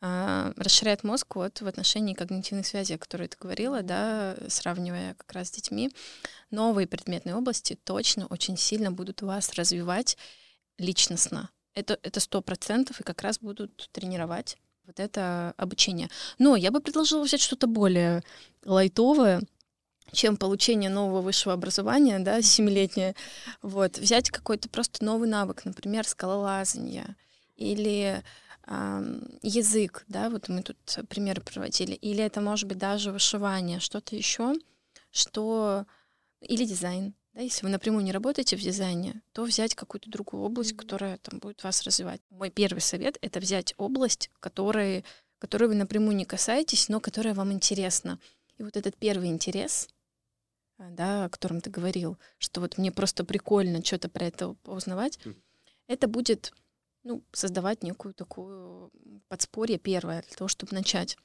а, 0.00 0.52
расширяет 0.56 1.04
мозг 1.04 1.36
вот 1.36 1.60
в 1.60 1.66
отношении 1.66 2.14
когнитивных 2.14 2.66
связей, 2.66 2.94
о 2.94 2.98
которой 2.98 3.28
ты 3.28 3.36
говорила, 3.38 3.82
да, 3.82 4.36
сравнивая 4.48 5.14
как 5.14 5.32
раз 5.32 5.48
с 5.48 5.52
детьми. 5.52 5.90
Новые 6.50 6.86
предметные 6.86 7.36
области 7.36 7.78
точно 7.84 8.26
очень 8.26 8.56
сильно 8.56 8.90
будут 8.90 9.22
вас 9.22 9.54
развивать 9.54 10.16
личностно. 10.78 11.50
Это 11.74 11.98
это 12.02 12.20
сто 12.20 12.42
процентов 12.42 13.00
и 13.00 13.04
как 13.04 13.22
раз 13.22 13.38
будут 13.38 13.88
тренировать 13.92 14.56
вот 14.86 15.00
это 15.00 15.52
обучение. 15.56 16.08
Но 16.38 16.56
я 16.56 16.70
бы 16.70 16.80
предложила 16.80 17.22
взять 17.22 17.40
что-то 17.40 17.66
более 17.66 18.22
лайтовое, 18.64 19.42
чем 20.12 20.36
получение 20.36 20.90
нового 20.90 21.20
высшего 21.20 21.54
образования, 21.54 22.18
да, 22.18 22.42
семилетнее. 22.42 23.14
Вот, 23.62 23.98
взять 23.98 24.30
какой-то 24.30 24.68
просто 24.68 25.04
новый 25.04 25.28
навык, 25.28 25.64
например, 25.64 26.06
скалолазание 26.06 27.16
или 27.56 28.22
ам, 28.64 29.20
язык, 29.42 30.04
да, 30.08 30.30
вот 30.30 30.48
мы 30.48 30.62
тут 30.62 30.76
примеры 31.08 31.40
проводили, 31.42 31.92
или 31.94 32.22
это 32.22 32.40
может 32.40 32.68
быть 32.68 32.78
даже 32.78 33.12
вышивание, 33.12 33.80
что-то 33.80 34.16
еще, 34.16 34.54
что 35.10 35.86
или 36.40 36.64
дизайн, 36.64 37.14
Да, 37.34 37.42
если 37.42 37.64
вы 37.64 37.70
напрямую 37.70 38.04
не 38.04 38.12
работаете 38.12 38.56
в 38.56 38.60
дизайне, 38.60 39.22
то 39.32 39.44
взять 39.44 39.74
какую-то 39.74 40.10
другую 40.10 40.42
область, 40.42 40.76
которая 40.76 41.18
там 41.18 41.38
будет 41.38 41.62
вас 41.62 41.82
развивать. 41.82 42.20
Мой 42.30 42.50
первый 42.50 42.80
совет— 42.80 43.16
это 43.20 43.38
взять 43.40 43.74
область, 43.76 44.30
которой, 44.40 45.04
которой 45.38 45.68
вы 45.68 45.74
напрямую 45.76 46.16
не 46.16 46.24
касаетесь, 46.24 46.88
но 46.88 47.00
которая 47.00 47.34
вам 47.34 47.52
интересна. 47.52 48.18
И 48.56 48.62
вот 48.64 48.76
этот 48.76 48.96
первый 48.96 49.28
интерес, 49.28 49.88
да, 50.78 51.24
о 51.24 51.28
котором 51.28 51.60
ты 51.60 51.70
говорил, 51.70 52.18
что 52.38 52.60
вот 52.60 52.78
мне 52.78 52.92
просто 52.92 53.24
прикольно 53.24 53.84
что-то 53.84 54.08
про 54.08 54.26
это 54.26 54.56
узнавать, 54.64 55.18
это 55.86 56.08
будет 56.08 56.52
ну, 57.04 57.22
создавать 57.32 57.82
некую 57.82 58.14
такую 58.14 58.90
подспорье 59.28 59.78
первое 59.78 60.22
для 60.22 60.36
того, 60.36 60.48
чтобы 60.48 60.74
начать. 60.74 61.16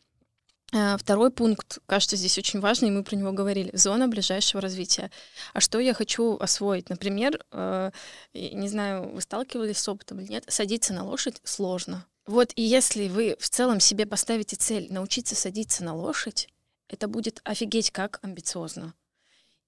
А, 0.75 0.97
второй 0.97 1.29
пункт, 1.29 1.79
кажется, 1.85 2.15
здесь 2.15 2.37
очень 2.37 2.59
важный, 2.59 2.87
и 2.87 2.91
мы 2.91 3.03
про 3.03 3.15
него 3.15 3.31
говорили. 3.31 3.69
Зона 3.75 4.07
ближайшего 4.07 4.59
развития. 4.59 5.11
А 5.53 5.59
что 5.59 5.79
я 5.79 5.93
хочу 5.93 6.37
освоить? 6.37 6.89
Например, 6.89 7.45
э, 7.51 7.91
не 8.33 8.67
знаю, 8.67 9.13
вы 9.13 9.21
сталкивались 9.21 9.77
с 9.77 9.87
опытом 9.87 10.19
или 10.19 10.31
нет, 10.31 10.45
садиться 10.47 10.93
на 10.93 11.05
лошадь 11.05 11.39
сложно. 11.43 12.07
Вот 12.25 12.53
и 12.55 12.63
если 12.63 13.07
вы 13.07 13.35
в 13.39 13.49
целом 13.49 13.79
себе 13.79 14.05
поставите 14.07 14.55
цель 14.55 14.91
научиться 14.91 15.35
садиться 15.35 15.83
на 15.83 15.93
лошадь, 15.93 16.47
это 16.87 17.07
будет 17.07 17.41
офигеть 17.43 17.91
как 17.91 18.19
амбициозно. 18.23 18.93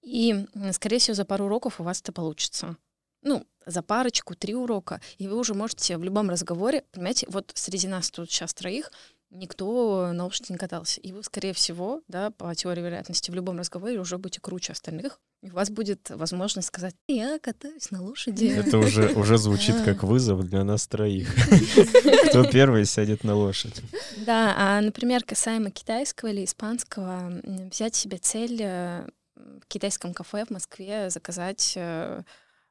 И, 0.06 0.46
скорее 0.72 0.98
всего, 0.98 1.14
за 1.14 1.24
пару 1.24 1.46
уроков 1.46 1.80
у 1.80 1.82
вас 1.82 2.00
это 2.00 2.12
получится. 2.12 2.76
Ну, 3.22 3.44
за 3.66 3.82
парочку, 3.82 4.36
три 4.36 4.54
урока, 4.54 5.00
и 5.18 5.26
вы 5.26 5.36
уже 5.36 5.52
можете 5.52 5.98
в 5.98 6.04
любом 6.04 6.30
разговоре, 6.30 6.84
понимаете, 6.92 7.26
вот 7.28 7.50
среди 7.54 7.88
нас 7.88 8.08
тут 8.10 8.30
сейчас 8.30 8.54
троих 8.54 8.92
никто 9.30 10.12
на 10.12 10.24
лошади 10.24 10.52
не 10.52 10.58
катался. 10.58 11.00
И 11.00 11.12
вы, 11.12 11.22
скорее 11.24 11.52
всего, 11.52 12.02
да, 12.06 12.30
по 12.30 12.54
теории 12.54 12.82
вероятности, 12.82 13.30
в 13.30 13.34
любом 13.34 13.58
разговоре 13.58 13.98
уже 13.98 14.18
будете 14.18 14.40
круче 14.40 14.72
остальных. 14.72 15.20
И 15.42 15.50
у 15.50 15.54
вас 15.54 15.70
будет 15.70 16.08
возможность 16.10 16.68
сказать, 16.68 16.94
я 17.08 17.38
катаюсь 17.38 17.90
на 17.90 18.02
лошади. 18.02 18.46
Это 18.46 18.78
уже, 18.78 19.12
уже 19.14 19.36
звучит 19.38 19.76
как 19.84 20.02
вызов 20.02 20.48
для 20.48 20.64
нас 20.64 20.86
троих. 20.86 21.34
Кто 22.28 22.44
первый 22.44 22.86
сядет 22.86 23.24
на 23.24 23.34
лошадь. 23.34 23.82
Да, 24.24 24.54
а, 24.56 24.80
например, 24.80 25.24
касаемо 25.24 25.70
китайского 25.70 26.30
или 26.30 26.44
испанского, 26.44 27.40
взять 27.70 27.94
себе 27.94 28.18
цель 28.18 28.60
э, 28.62 29.06
в 29.36 29.66
китайском 29.68 30.14
кафе 30.14 30.44
в 30.44 30.50
Москве 30.50 31.10
заказать 31.10 31.74
э, 31.76 32.22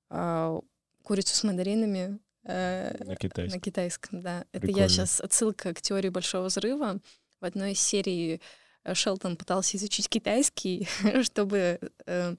а, 0.09 0.59
курицу 1.03 1.35
с 1.35 1.43
мандаринами 1.43 2.19
Э, 2.45 2.95
на 3.03 3.15
китайском. 3.15 3.57
На 3.57 3.63
китайском, 3.63 4.21
да. 4.21 4.45
Прикольно. 4.51 4.71
Это 4.71 4.81
я 4.81 4.87
сейчас 4.87 5.19
отсылка 5.19 5.73
к 5.73 5.81
теории 5.81 6.09
большого 6.09 6.45
взрыва. 6.45 6.99
В 7.41 7.45
одной 7.45 7.71
из 7.71 7.79
серий 7.79 8.39
э, 8.83 8.93
Шелтон 8.93 9.35
пытался 9.35 9.77
изучить 9.77 10.07
китайский, 10.07 10.87
чтобы 11.23 11.79
э, 12.05 12.35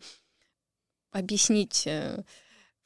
объяснить 1.11 1.87
э, 1.87 2.23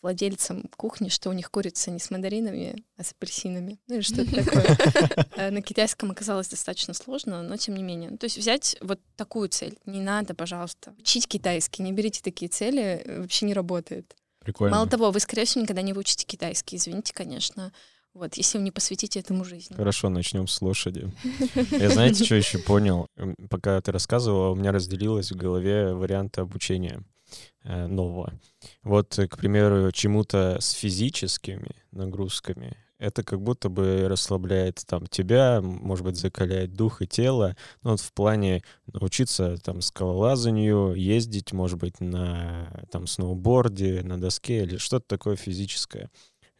владельцам 0.02 0.64
кухни, 0.76 1.08
что 1.08 1.30
у 1.30 1.32
них 1.32 1.50
курица 1.50 1.90
не 1.90 1.98
с 1.98 2.10
мандаринами, 2.10 2.84
а 2.96 3.04
с 3.04 3.12
апельсинами. 3.12 3.78
Ну 3.86 3.96
или 3.96 4.02
что-то 4.02 4.34
такое. 4.44 5.26
Э, 5.36 5.50
на 5.50 5.62
китайском 5.62 6.10
оказалось 6.10 6.48
достаточно 6.48 6.94
сложно, 6.94 7.42
но 7.42 7.56
тем 7.56 7.74
не 7.74 7.82
менее. 7.82 8.16
То 8.16 8.24
есть 8.24 8.38
взять 8.38 8.76
вот 8.80 9.00
такую 9.16 9.48
цель. 9.48 9.78
Не 9.86 10.00
надо, 10.00 10.34
пожалуйста. 10.34 10.94
Учить 10.98 11.28
китайский, 11.28 11.82
не 11.82 11.92
берите 11.92 12.20
такие 12.22 12.48
цели, 12.48 13.04
вообще 13.06 13.46
не 13.46 13.54
работает. 13.54 14.16
Прикольно. 14.40 14.76
Мало 14.76 14.88
того, 14.88 15.10
вы, 15.10 15.20
скорее 15.20 15.44
всего, 15.44 15.62
никогда 15.62 15.82
не 15.82 15.92
выучите 15.92 16.24
китайский, 16.24 16.76
извините, 16.76 17.12
конечно. 17.12 17.72
Вот, 18.12 18.34
если 18.34 18.58
вы 18.58 18.64
не 18.64 18.72
посвятите 18.72 19.20
этому 19.20 19.44
жизнь. 19.44 19.74
Хорошо, 19.74 20.08
начнем 20.08 20.48
с 20.48 20.60
лошади. 20.60 21.12
Я 21.70 21.90
знаете, 21.90 22.24
что 22.24 22.34
еще 22.34 22.58
понял? 22.58 23.06
Пока 23.48 23.80
ты 23.80 23.92
рассказывала, 23.92 24.50
у 24.50 24.56
меня 24.56 24.72
разделилось 24.72 25.30
в 25.30 25.36
голове 25.36 25.94
варианты 25.94 26.40
обучения 26.40 26.98
э, 26.98 27.19
нового. 27.64 28.32
Вот, 28.82 29.18
к 29.30 29.36
примеру, 29.36 29.90
чему-то 29.92 30.58
с 30.60 30.70
физическими 30.70 31.70
нагрузками 31.92 32.76
это 33.00 33.24
как 33.24 33.40
будто 33.40 33.70
бы 33.70 34.06
расслабляет 34.08 34.84
там 34.86 35.06
тебя, 35.06 35.60
может 35.62 36.04
быть, 36.04 36.16
закаляет 36.16 36.74
дух 36.74 37.00
и 37.00 37.06
тело. 37.06 37.56
Ну, 37.82 37.92
вот 37.92 38.00
в 38.00 38.12
плане 38.12 38.62
научиться 38.92 39.56
там 39.56 39.80
скалолазанию, 39.80 40.92
ездить, 40.94 41.52
может 41.52 41.78
быть, 41.78 41.98
на 41.98 42.84
там 42.90 43.06
сноуборде, 43.06 44.02
на 44.02 44.20
доске 44.20 44.64
или 44.64 44.76
что-то 44.76 45.06
такое 45.08 45.36
физическое. 45.36 46.10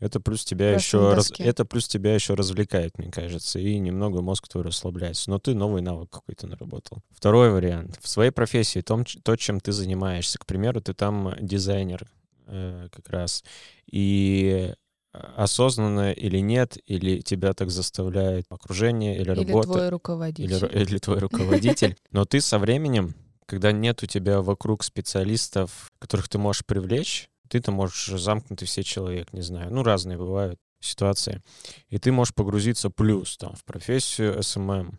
Это 0.00 0.18
плюс 0.18 0.44
тебя 0.44 0.72
еще 0.72 1.12
раз, 1.12 1.30
это 1.38 1.66
плюс 1.66 1.86
тебя 1.86 2.14
еще 2.14 2.34
развлекает, 2.34 2.98
мне 2.98 3.10
кажется, 3.10 3.58
и 3.58 3.78
немного 3.78 4.22
мозг 4.22 4.48
твой 4.48 4.64
расслабляется. 4.64 5.30
Но 5.30 5.38
ты 5.38 5.54
новый 5.54 5.82
навык 5.82 6.08
какой-то 6.10 6.46
наработал. 6.46 6.98
Второй 7.10 7.50
вариант. 7.50 7.98
В 8.00 8.08
своей 8.08 8.30
профессии, 8.30 8.80
том, 8.80 9.04
то, 9.04 9.36
чем 9.36 9.60
ты 9.60 9.72
занимаешься, 9.72 10.38
к 10.38 10.46
примеру, 10.46 10.80
ты 10.80 10.94
там 10.94 11.34
дизайнер 11.38 12.08
э, 12.46 12.88
как 12.90 13.10
раз. 13.10 13.44
И 13.92 14.72
осознанно 15.12 16.12
или 16.12 16.38
нет, 16.38 16.78
или 16.86 17.20
тебя 17.20 17.52
так 17.52 17.70
заставляет 17.70 18.46
окружение 18.48 19.16
или, 19.16 19.22
или 19.22 19.30
работа. 19.30 19.68
Или 19.68 19.74
твой 19.74 19.88
руководитель. 19.88 20.56
Или, 20.56 20.82
или 20.82 20.98
твой 20.98 21.18
руководитель. 21.18 21.96
Но 22.10 22.24
ты 22.24 22.40
со 22.40 22.58
временем, 22.58 23.14
когда 23.46 23.72
нет 23.72 24.02
у 24.02 24.06
тебя 24.06 24.40
вокруг 24.40 24.84
специалистов, 24.84 25.90
которых 25.98 26.28
ты 26.28 26.38
можешь 26.38 26.64
привлечь, 26.64 27.28
ты-то 27.50 27.72
можешь 27.72 28.06
замкнутый 28.06 28.66
все 28.66 28.82
человек, 28.82 29.32
не 29.32 29.42
знаю. 29.42 29.72
Ну, 29.72 29.82
разные 29.82 30.16
бывают 30.16 30.58
ситуации. 30.80 31.42
И 31.88 31.98
ты 31.98 32.10
можешь 32.12 32.34
погрузиться 32.34 32.88
плюс 32.88 33.36
там 33.36 33.54
в 33.54 33.64
профессию 33.64 34.38
SMM, 34.38 34.94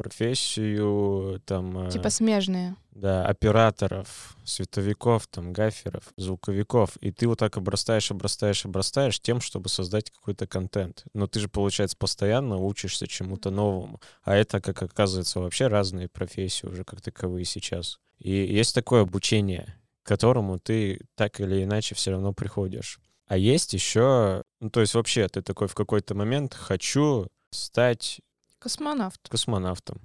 профессию, 0.00 1.42
там... 1.44 1.88
Э, 1.88 1.90
типа 1.90 2.08
смежные. 2.08 2.74
Да, 2.90 3.26
операторов, 3.26 4.34
световиков, 4.44 5.26
там, 5.26 5.52
гаферов, 5.52 6.04
звуковиков. 6.16 6.96
И 7.02 7.10
ты 7.10 7.28
вот 7.28 7.38
так 7.38 7.58
обрастаешь, 7.58 8.10
обрастаешь, 8.10 8.64
обрастаешь 8.64 9.20
тем, 9.20 9.42
чтобы 9.42 9.68
создать 9.68 10.10
какой-то 10.10 10.46
контент. 10.46 11.04
Но 11.12 11.26
ты 11.26 11.40
же, 11.40 11.48
получается, 11.48 11.98
постоянно 11.98 12.56
учишься 12.56 13.06
чему-то 13.06 13.50
новому. 13.50 14.00
А 14.22 14.34
это, 14.34 14.62
как 14.62 14.82
оказывается, 14.82 15.40
вообще 15.40 15.66
разные 15.66 16.08
профессии 16.08 16.66
уже 16.66 16.84
как 16.84 17.02
таковые 17.02 17.44
сейчас. 17.44 17.98
И 18.18 18.30
есть 18.30 18.74
такое 18.74 19.02
обучение, 19.02 19.74
к 20.02 20.06
которому 20.06 20.58
ты 20.58 21.00
так 21.14 21.40
или 21.40 21.64
иначе 21.64 21.94
все 21.94 22.12
равно 22.12 22.32
приходишь. 22.32 23.00
А 23.26 23.36
есть 23.36 23.72
еще, 23.74 24.42
ну, 24.60 24.70
то 24.70 24.80
есть 24.80 24.94
вообще 24.94 25.28
ты 25.28 25.42
такой 25.42 25.68
в 25.68 25.74
какой-то 25.74 26.14
момент 26.14 26.54
хочу 26.54 27.28
стать 27.50 28.20
Космонавт. 28.58 29.20
Космонавтом, 29.28 30.00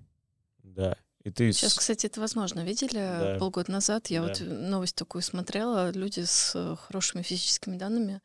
да. 0.64 0.96
И 1.24 1.32
ты 1.32 1.52
Сейчас, 1.52 1.74
кстати, 1.74 2.06
это 2.06 2.22
возможно. 2.22 2.64
Видели 2.64 3.00
да. 3.00 3.38
полгода 3.40 3.72
назад? 3.72 4.08
Я 4.08 4.22
да. 4.22 4.28
вот 4.28 4.42
новость 4.42 4.96
такую 4.96 5.24
смотрела. 5.24 5.92
Люди 5.92 6.22
с 6.22 6.54
э, 6.56 6.76
хорошими 6.76 7.24
физическими 7.24 7.78
данными 7.78 8.22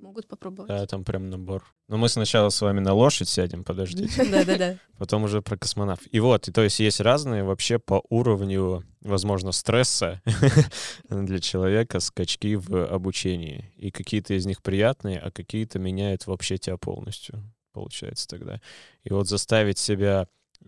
могут 0.00 0.26
попробовать. 0.26 0.68
Да, 0.68 0.86
там 0.86 1.04
прям 1.04 1.30
набор. 1.30 1.64
Но 1.88 1.96
мы 1.96 2.08
сначала 2.08 2.48
с 2.48 2.60
вами 2.60 2.80
на 2.80 2.92
лошадь 2.92 3.28
сядем, 3.28 3.64
подождите. 3.64 4.24
Да-да-да. 4.30 4.76
Потом 4.98 5.24
уже 5.24 5.42
про 5.42 5.56
космонавт. 5.56 6.02
И 6.10 6.20
вот, 6.20 6.48
и 6.48 6.52
то 6.52 6.62
есть 6.62 6.80
есть 6.80 7.00
разные 7.00 7.44
вообще 7.44 7.78
по 7.78 8.02
уровню, 8.10 8.84
возможно, 9.00 9.52
стресса 9.52 10.22
для 11.08 11.38
человека 11.38 12.00
скачки 12.00 12.56
в 12.56 12.86
обучении. 12.86 13.72
И 13.76 13.90
какие-то 13.90 14.34
из 14.34 14.46
них 14.46 14.62
приятные, 14.62 15.18
а 15.18 15.30
какие-то 15.30 15.78
меняют 15.78 16.26
вообще 16.26 16.58
тебя 16.58 16.76
полностью 16.76 17.42
получается 17.72 18.26
тогда. 18.26 18.60
И 19.04 19.12
вот 19.12 19.28
заставить 19.28 19.78
себя 19.78 20.26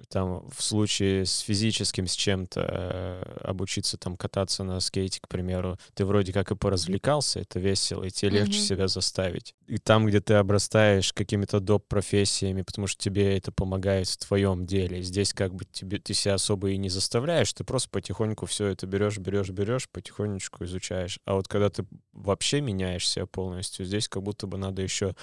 там 0.09 0.49
в 0.49 0.63
случае 0.63 1.27
с 1.27 1.41
физическим 1.41 2.07
с 2.07 2.15
чем-то 2.15 2.61
э, 2.61 3.39
обучиться 3.43 3.97
там 3.99 4.17
кататься 4.17 4.65
на 4.65 4.81
скейте, 4.81 5.21
к 5.21 5.29
примеру, 5.29 5.79
ты 5.95 6.05
вроде 6.05 6.33
как 6.33 6.51
и 6.51 6.57
поразвлекался, 6.57 7.41
это 7.41 7.59
весело, 7.59 8.05
и 8.05 8.11
тебе 8.11 8.31
mm-hmm. 8.31 8.35
легче 8.41 8.59
себя 8.61 8.89
заставить. 8.89 9.55
И 9.67 9.79
там, 9.79 10.07
где 10.07 10.21
ты 10.21 10.35
обрастаешь 10.35 11.13
какими-то 11.13 11.61
доп. 11.61 11.87
профессиями, 11.89 12.63
потому 12.63 12.87
что 12.87 13.03
тебе 13.03 13.37
это 13.37 13.53
помогает 13.53 14.09
в 14.09 14.17
твоем 14.19 14.67
деле, 14.67 15.03
здесь 15.03 15.35
как 15.35 15.55
бы 15.55 15.65
тебе, 15.65 15.99
ты 15.99 16.15
себя 16.15 16.35
особо 16.35 16.71
и 16.71 16.77
не 16.77 16.89
заставляешь, 16.89 17.53
ты 17.53 17.65
просто 17.65 17.91
потихоньку 17.91 18.47
все 18.47 18.67
это 18.69 18.87
берешь, 18.87 19.19
берешь, 19.19 19.51
берешь, 19.51 19.89
потихонечку 19.89 20.65
изучаешь. 20.65 21.19
А 21.25 21.35
вот 21.35 21.49
когда 21.49 21.69
ты 21.69 21.85
вообще 22.13 22.61
меняешь 22.61 23.09
себя 23.09 23.27
полностью, 23.27 23.85
здесь 23.85 24.09
как 24.09 24.23
будто 24.23 24.47
бы 24.47 24.59
надо 24.59 24.83
еще 24.83 25.15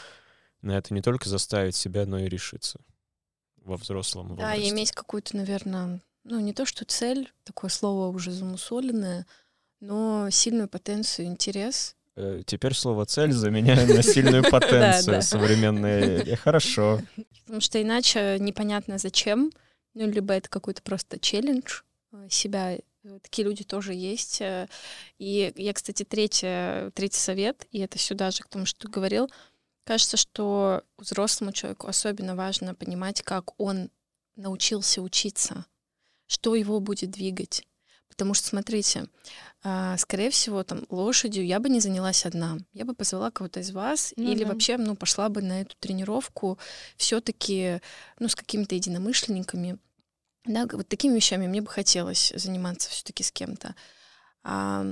на 0.62 0.78
это 0.78 0.94
не 0.94 1.02
только 1.02 1.28
заставить 1.30 1.76
себя, 1.76 2.06
но 2.06 2.20
и 2.20 2.28
решиться 2.28 2.80
во 3.70 3.78
взрослом 3.78 4.36
Да, 4.36 4.48
возрасте. 4.48 4.64
и 4.64 4.70
иметь 4.72 4.92
какую-то, 4.92 5.38
наверное, 5.38 6.02
ну 6.24 6.40
не 6.40 6.54
то 6.54 6.66
что 6.66 6.86
цель, 6.86 7.32
такое 7.44 7.70
слово 7.70 8.14
уже 8.14 8.32
замусоленное, 8.32 9.26
но 9.80 10.30
сильную 10.30 10.68
потенцию, 10.68 11.28
интерес. 11.28 11.96
Э, 12.16 12.42
теперь 12.46 12.74
слово 12.74 13.06
«цель» 13.06 13.32
заменяю 13.32 13.88
на 13.96 14.04
сильную 14.04 14.44
потенцию 14.52 15.22
современные. 15.22 16.36
Хорошо. 16.36 17.02
Потому 17.46 17.62
что 17.62 17.82
иначе 17.82 18.38
непонятно 18.40 18.98
зачем, 18.98 19.52
ну, 19.94 20.10
либо 20.10 20.34
это 20.34 20.50
какой-то 20.50 20.82
просто 20.82 21.20
челлендж 21.20 21.82
э, 22.12 22.28
себя. 22.30 22.78
Такие 23.22 23.48
люди 23.48 23.64
тоже 23.64 23.94
есть. 23.94 24.42
Э. 24.42 24.68
И 25.18 25.54
я, 25.56 25.74
кстати, 25.74 26.04
третий, 26.04 26.92
третий 26.92 27.20
совет, 27.20 27.66
и 27.72 27.80
это 27.80 27.98
сюда 27.98 28.32
же 28.32 28.44
к 28.44 28.50
тому, 28.50 28.66
что 28.66 28.82
ты 28.82 28.88
говорил— 28.90 29.30
Кажется, 29.90 30.18
что 30.18 30.84
взрослому 31.00 31.52
человеку 31.52 31.88
особенно 31.88 32.36
важно 32.36 32.76
понимать, 32.76 33.24
как 33.24 33.60
он 33.60 33.90
научился 34.36 35.02
учиться, 35.02 35.66
что 36.28 36.54
его 36.54 36.80
будет 36.80 37.10
двигать. 37.10 37.68
Потому 38.08 38.36
что, 38.36 38.46
смотрите, 38.50 39.08
а, 39.64 39.98
скорее 39.98 40.30
всего, 40.30 40.64
там, 40.64 40.86
лошадью 40.90 41.44
я 41.44 41.60
бы 41.60 41.70
не 41.70 41.80
занялась 41.80 42.28
одна. 42.28 42.60
Я 42.72 42.86
бы 42.86 42.94
позвала 42.94 43.32
кого-то 43.32 43.62
из 43.62 43.72
вас 43.72 44.14
Ну 44.16 44.32
или 44.32 44.44
да. 44.44 44.52
вообще, 44.52 44.78
ну, 44.78 44.96
пошла 44.96 45.28
бы 45.28 45.42
на 45.42 45.62
эту 45.62 45.76
тренировку 45.80 46.60
все 46.96 47.20
таки 47.20 47.82
ну, 48.20 48.30
с 48.30 48.36
какими-то 48.36 48.76
единомышленниками. 48.76 49.80
Да, 50.46 50.68
вот 50.72 50.88
такими 50.88 51.16
вещами 51.16 51.48
мне 51.48 51.62
бы 51.62 51.68
хотелось 51.68 52.32
заниматься 52.36 52.92
все 52.92 53.04
таки 53.04 53.24
с 53.24 53.32
кем-то. 53.32 53.74
А, 54.44 54.86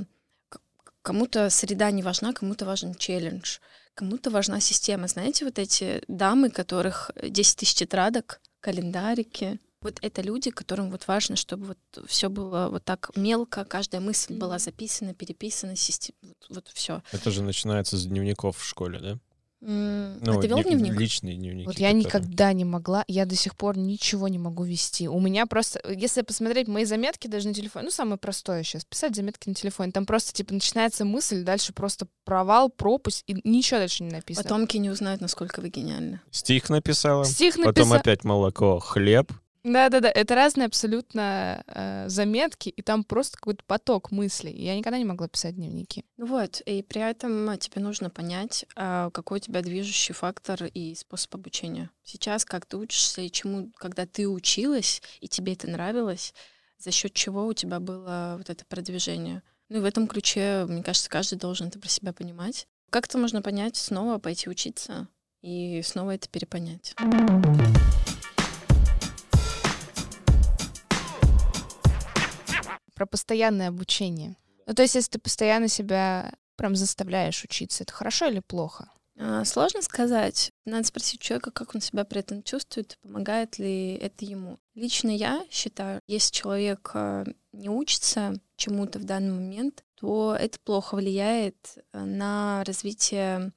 кому-то 1.03 1.51
среда 1.51 1.91
не 1.91 2.01
важна, 2.01 2.33
кому-то 2.33 2.65
важен 2.65 2.95
челлендж, 2.95 3.59
кому-то 3.97 4.29
важна 4.29 4.59
система. 4.59 5.07
Знаете, 5.07 5.45
вот 5.45 5.57
эти 5.57 6.03
дамы, 6.07 6.49
которых 6.51 7.11
10 7.21 7.57
тысяч 7.57 7.73
тетрадок, 7.73 8.39
календарики, 8.59 9.59
вот 9.81 9.97
это 10.01 10.21
люди, 10.21 10.51
которым 10.51 10.91
вот 10.91 11.07
важно, 11.07 11.35
чтобы 11.35 11.65
вот 11.67 12.07
все 12.07 12.29
было 12.29 12.69
вот 12.69 12.83
так 12.83 13.11
мелко, 13.15 13.65
каждая 13.65 14.01
мысль 14.01 14.37
была 14.37 14.59
записана, 14.59 15.13
переписана, 15.13 15.75
систем... 15.75 16.15
вот, 16.21 16.45
вот 16.49 16.67
все. 16.73 17.01
Это 17.11 17.31
же 17.31 17.41
начинается 17.41 17.97
с 17.97 18.05
дневников 18.05 18.57
в 18.57 18.65
школе, 18.65 18.99
да? 18.99 19.19
А 19.69 20.17
Ну, 20.21 20.39
ты 20.41 20.47
вел 20.47 20.57
дне- 20.59 20.63
дневник? 20.75 20.93
Личные 20.97 21.35
дневники. 21.35 21.65
Вот 21.67 21.77
я 21.77 21.91
никогда 21.91 22.53
не 22.53 22.63
могла, 22.63 23.03
я 23.07 23.25
до 23.25 23.35
сих 23.35 23.55
пор 23.55 23.77
ничего 23.77 24.27
не 24.27 24.39
могу 24.39 24.63
вести. 24.63 25.07
У 25.09 25.19
меня 25.19 25.45
просто, 25.45 25.81
если 25.91 26.21
посмотреть 26.21 26.67
мои 26.67 26.85
заметки 26.85 27.27
даже 27.27 27.49
на 27.49 27.53
телефоне, 27.53 27.85
ну, 27.85 27.91
самое 27.91 28.17
простое 28.17 28.63
сейчас, 28.63 28.85
писать 28.85 29.15
заметки 29.15 29.49
на 29.49 29.55
телефоне, 29.55 29.91
там 29.91 30.05
просто, 30.05 30.31
типа, 30.33 30.53
начинается 30.53 31.03
мысль, 31.03 31.43
дальше 31.43 31.73
просто 31.73 32.07
провал, 32.23 32.69
пропасть, 32.69 33.23
и 33.27 33.35
ничего 33.43 33.79
дальше 33.79 34.03
не 34.03 34.11
написано. 34.11 34.43
Потомки 34.43 34.77
не 34.77 34.89
узнают, 34.89 35.19
насколько 35.21 35.59
вы 35.59 35.69
гениальны. 35.69 36.21
Стих 36.31 36.69
написала, 36.69 37.25
Стих 37.25 37.55
потом 37.55 37.67
написал. 37.89 37.97
опять 37.97 38.23
молоко, 38.23 38.79
хлеб. 38.79 39.31
Да-да-да, 39.67 40.09
это 40.09 40.33
разные 40.33 40.67
абсолютно 40.67 41.61
э, 41.67 42.05
заметки, 42.07 42.69
и 42.69 42.81
там 42.81 43.03
просто 43.03 43.37
какой-то 43.37 43.65
поток 43.65 44.11
мыслей. 44.11 44.53
Я 44.53 44.77
никогда 44.77 44.97
не 44.97 45.03
могла 45.03 45.27
писать 45.27 45.55
дневники. 45.55 46.05
Ну 46.15 46.25
вот, 46.25 46.61
и 46.61 46.81
при 46.81 47.01
этом 47.01 47.49
а, 47.49 47.57
тебе 47.57 47.81
нужно 47.81 48.09
понять, 48.09 48.65
а, 48.77 49.09
какой 49.09 49.39
у 49.39 49.41
тебя 49.41 49.61
движущий 49.61 50.13
фактор 50.13 50.63
и 50.63 50.95
способ 50.95 51.35
обучения. 51.35 51.89
Сейчас, 52.01 52.45
как 52.45 52.65
ты 52.65 52.77
учишься 52.77 53.19
и 53.19 53.29
чему, 53.29 53.69
когда 53.75 54.05
ты 54.05 54.29
училась, 54.29 55.01
и 55.19 55.27
тебе 55.27 55.51
это 55.51 55.69
нравилось, 55.69 56.33
за 56.77 56.91
счет 56.91 57.13
чего 57.13 57.45
у 57.45 57.53
тебя 57.53 57.81
было 57.81 58.35
вот 58.37 58.49
это 58.49 58.63
продвижение. 58.65 59.43
Ну 59.67 59.79
и 59.79 59.81
в 59.81 59.85
этом 59.85 60.07
ключе, 60.07 60.65
мне 60.65 60.81
кажется, 60.81 61.09
каждый 61.09 61.39
должен 61.39 61.67
это 61.67 61.77
про 61.77 61.89
себя 61.89 62.13
понимать. 62.13 62.67
Как 62.89 63.05
это 63.07 63.17
можно 63.17 63.41
понять? 63.41 63.75
Снова 63.75 64.17
пойти 64.17 64.49
учиться 64.49 65.09
и 65.41 65.81
снова 65.83 66.15
это 66.15 66.29
перепонять. 66.29 66.95
Про 72.97 73.05
постоянное 73.05 73.67
обучение. 73.67 74.37
Ну, 74.65 74.73
то 74.73 74.81
есть, 74.81 74.95
если 74.95 75.11
ты 75.11 75.19
постоянно 75.19 75.67
себя 75.67 76.33
прям 76.55 76.75
заставляешь 76.75 77.43
учиться, 77.43 77.83
это 77.83 77.93
хорошо 77.93 78.25
или 78.25 78.39
плохо? 78.39 78.89
А, 79.19 79.45
Сложно 79.45 79.83
сказать. 79.83 80.51
Надо 80.65 80.83
спросить 80.87 81.21
человека, 81.21 81.51
как 81.51 81.75
он 81.75 81.81
себя 81.81 82.05
при 82.05 82.21
этом 82.21 82.41
чувствует, 82.41 82.97
помогает 83.03 83.59
ли 83.59 83.93
это 83.93 84.25
ему. 84.25 84.57
Лично 84.73 85.11
я 85.11 85.45
считаю, 85.51 86.01
если 86.07 86.33
человек 86.33 86.89
а, 86.95 87.23
не 87.51 87.69
учится 87.69 88.33
чему-то 88.55 88.97
в 88.97 89.03
данный 89.03 89.33
момент, 89.33 89.83
то 89.93 90.35
это 90.35 90.57
плохо 90.63 90.95
влияет 90.95 91.77
а, 91.91 92.03
на 92.03 92.63
развитие, 92.65 93.51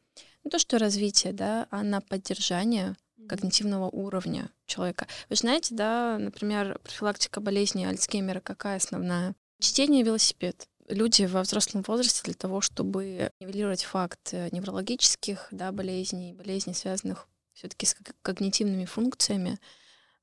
не 0.44 0.50
то 0.50 0.58
что 0.58 0.76
развитие, 0.76 1.32
да, 1.32 1.66
а 1.70 1.82
на 1.82 2.02
поддержание 2.02 2.94
когнитивного 3.30 3.88
уровня 3.88 4.50
человека. 4.66 5.06
Вы 5.28 5.36
знаете, 5.36 5.72
да, 5.72 6.18
например, 6.18 6.80
профилактика 6.82 7.40
болезни 7.40 7.84
Альцгеймера 7.84 8.40
какая 8.40 8.78
основная? 8.78 9.36
Чтение 9.60 10.02
велосипед. 10.02 10.66
Люди 10.88 11.22
во 11.26 11.42
взрослом 11.42 11.84
возрасте 11.86 12.22
для 12.24 12.34
того, 12.34 12.60
чтобы 12.60 13.30
нивелировать 13.38 13.84
факт 13.84 14.30
э, 14.32 14.48
неврологических 14.50 15.46
да, 15.52 15.70
болезней, 15.70 16.32
болезней, 16.32 16.74
связанных 16.74 17.28
все-таки 17.52 17.86
с 17.86 17.94
ког- 17.94 18.16
когнитивными 18.22 18.84
функциями, 18.84 19.60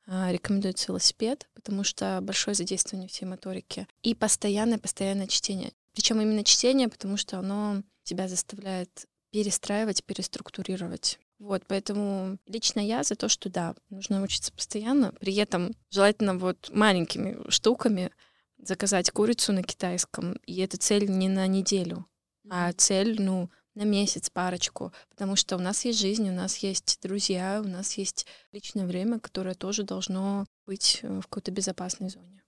а, 0.05 0.29
рекомендуется 0.33 0.87
велосипед, 0.89 1.47
потому 1.53 1.85
что 1.85 2.19
большое 2.21 2.55
задействование 2.55 3.07
всей 3.07 3.25
моторики. 3.25 3.87
И 4.03 4.15
постоянное-постоянное 4.15 5.27
чтение. 5.27 5.71
Причем 5.93 6.19
именно 6.19 6.43
чтение, 6.43 6.89
потому 6.89 7.15
что 7.15 7.39
оно 7.39 7.83
тебя 8.03 8.27
заставляет 8.27 9.05
перестраивать, 9.31 10.03
переструктурировать. 10.03 11.19
Вот, 11.39 11.63
поэтому 11.67 12.39
лично 12.47 12.79
я 12.79 13.03
за 13.03 13.15
то, 13.15 13.29
что 13.29 13.49
да, 13.49 13.75
нужно 13.89 14.23
учиться 14.23 14.51
постоянно, 14.51 15.11
при 15.13 15.35
этом 15.35 15.73
желательно 15.91 16.37
вот 16.37 16.71
маленькими 16.73 17.37
штуками 17.49 18.11
заказать 18.57 19.11
курицу 19.11 19.53
на 19.53 19.61
китайском, 19.61 20.33
и 20.47 20.59
эта 20.61 20.77
цель 20.77 21.09
не 21.09 21.29
на 21.29 21.45
неделю, 21.45 22.07
а 22.49 22.73
цель, 22.73 23.21
ну, 23.21 23.51
на 23.75 23.83
месяц, 23.83 24.31
парочку, 24.31 24.91
потому 25.09 25.35
что 25.35 25.55
у 25.55 25.59
нас 25.59 25.85
есть 25.85 25.99
жизнь, 25.99 26.27
у 26.27 26.33
нас 26.33 26.57
есть 26.57 26.97
друзья, 27.03 27.61
у 27.63 27.67
нас 27.67 27.93
есть 27.93 28.25
личное 28.51 28.87
время, 28.87 29.19
которое 29.19 29.53
тоже 29.53 29.83
должно 29.83 30.45
быть 30.65 31.01
э, 31.03 31.19
в 31.19 31.27
какой-то 31.27 31.51
безопасной 31.51 32.09
зоне. 32.09 32.43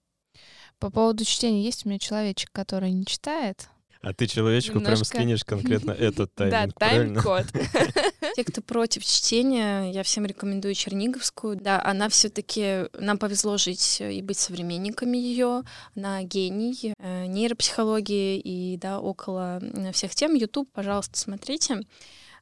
По 0.80 0.90
поводу 0.90 1.24
чтения 1.24 1.62
есть 1.62 1.86
у 1.86 1.88
меня 1.88 2.00
человечек, 2.00 2.50
который 2.50 2.90
не 2.90 3.06
читает. 3.06 3.68
А 4.02 4.14
ты 4.14 4.26
человечку 4.26 4.80
прям 4.80 4.84
Немножко. 4.94 5.04
скинешь 5.04 5.44
конкретно 5.44 5.90
этот 5.90 6.34
тайминг, 6.34 6.74
да, 6.78 6.86
тайм-код. 6.88 7.46
Те, 8.34 8.44
кто 8.44 8.62
против 8.62 9.04
чтения, 9.04 9.90
я 9.92 10.02
всем 10.02 10.24
рекомендую 10.24 10.74
Черниговскую. 10.74 11.56
Да, 11.56 11.82
она 11.84 12.08
все-таки 12.08 12.86
нам 12.98 13.18
повезло 13.18 13.58
жить 13.58 13.98
э, 14.00 14.14
и 14.14 14.22
быть 14.22 14.38
современниками 14.38 15.18
ее. 15.18 15.64
Она 15.94 16.22
гений 16.22 16.94
э, 16.98 17.26
нейропсихологии 17.26 18.38
и 18.38 18.78
да, 18.78 19.00
около 19.00 19.58
м, 19.60 19.92
всех 19.92 20.14
тем. 20.14 20.34
YouTube, 20.34 20.70
пожалуйста, 20.72 21.18
смотрите. 21.18 21.80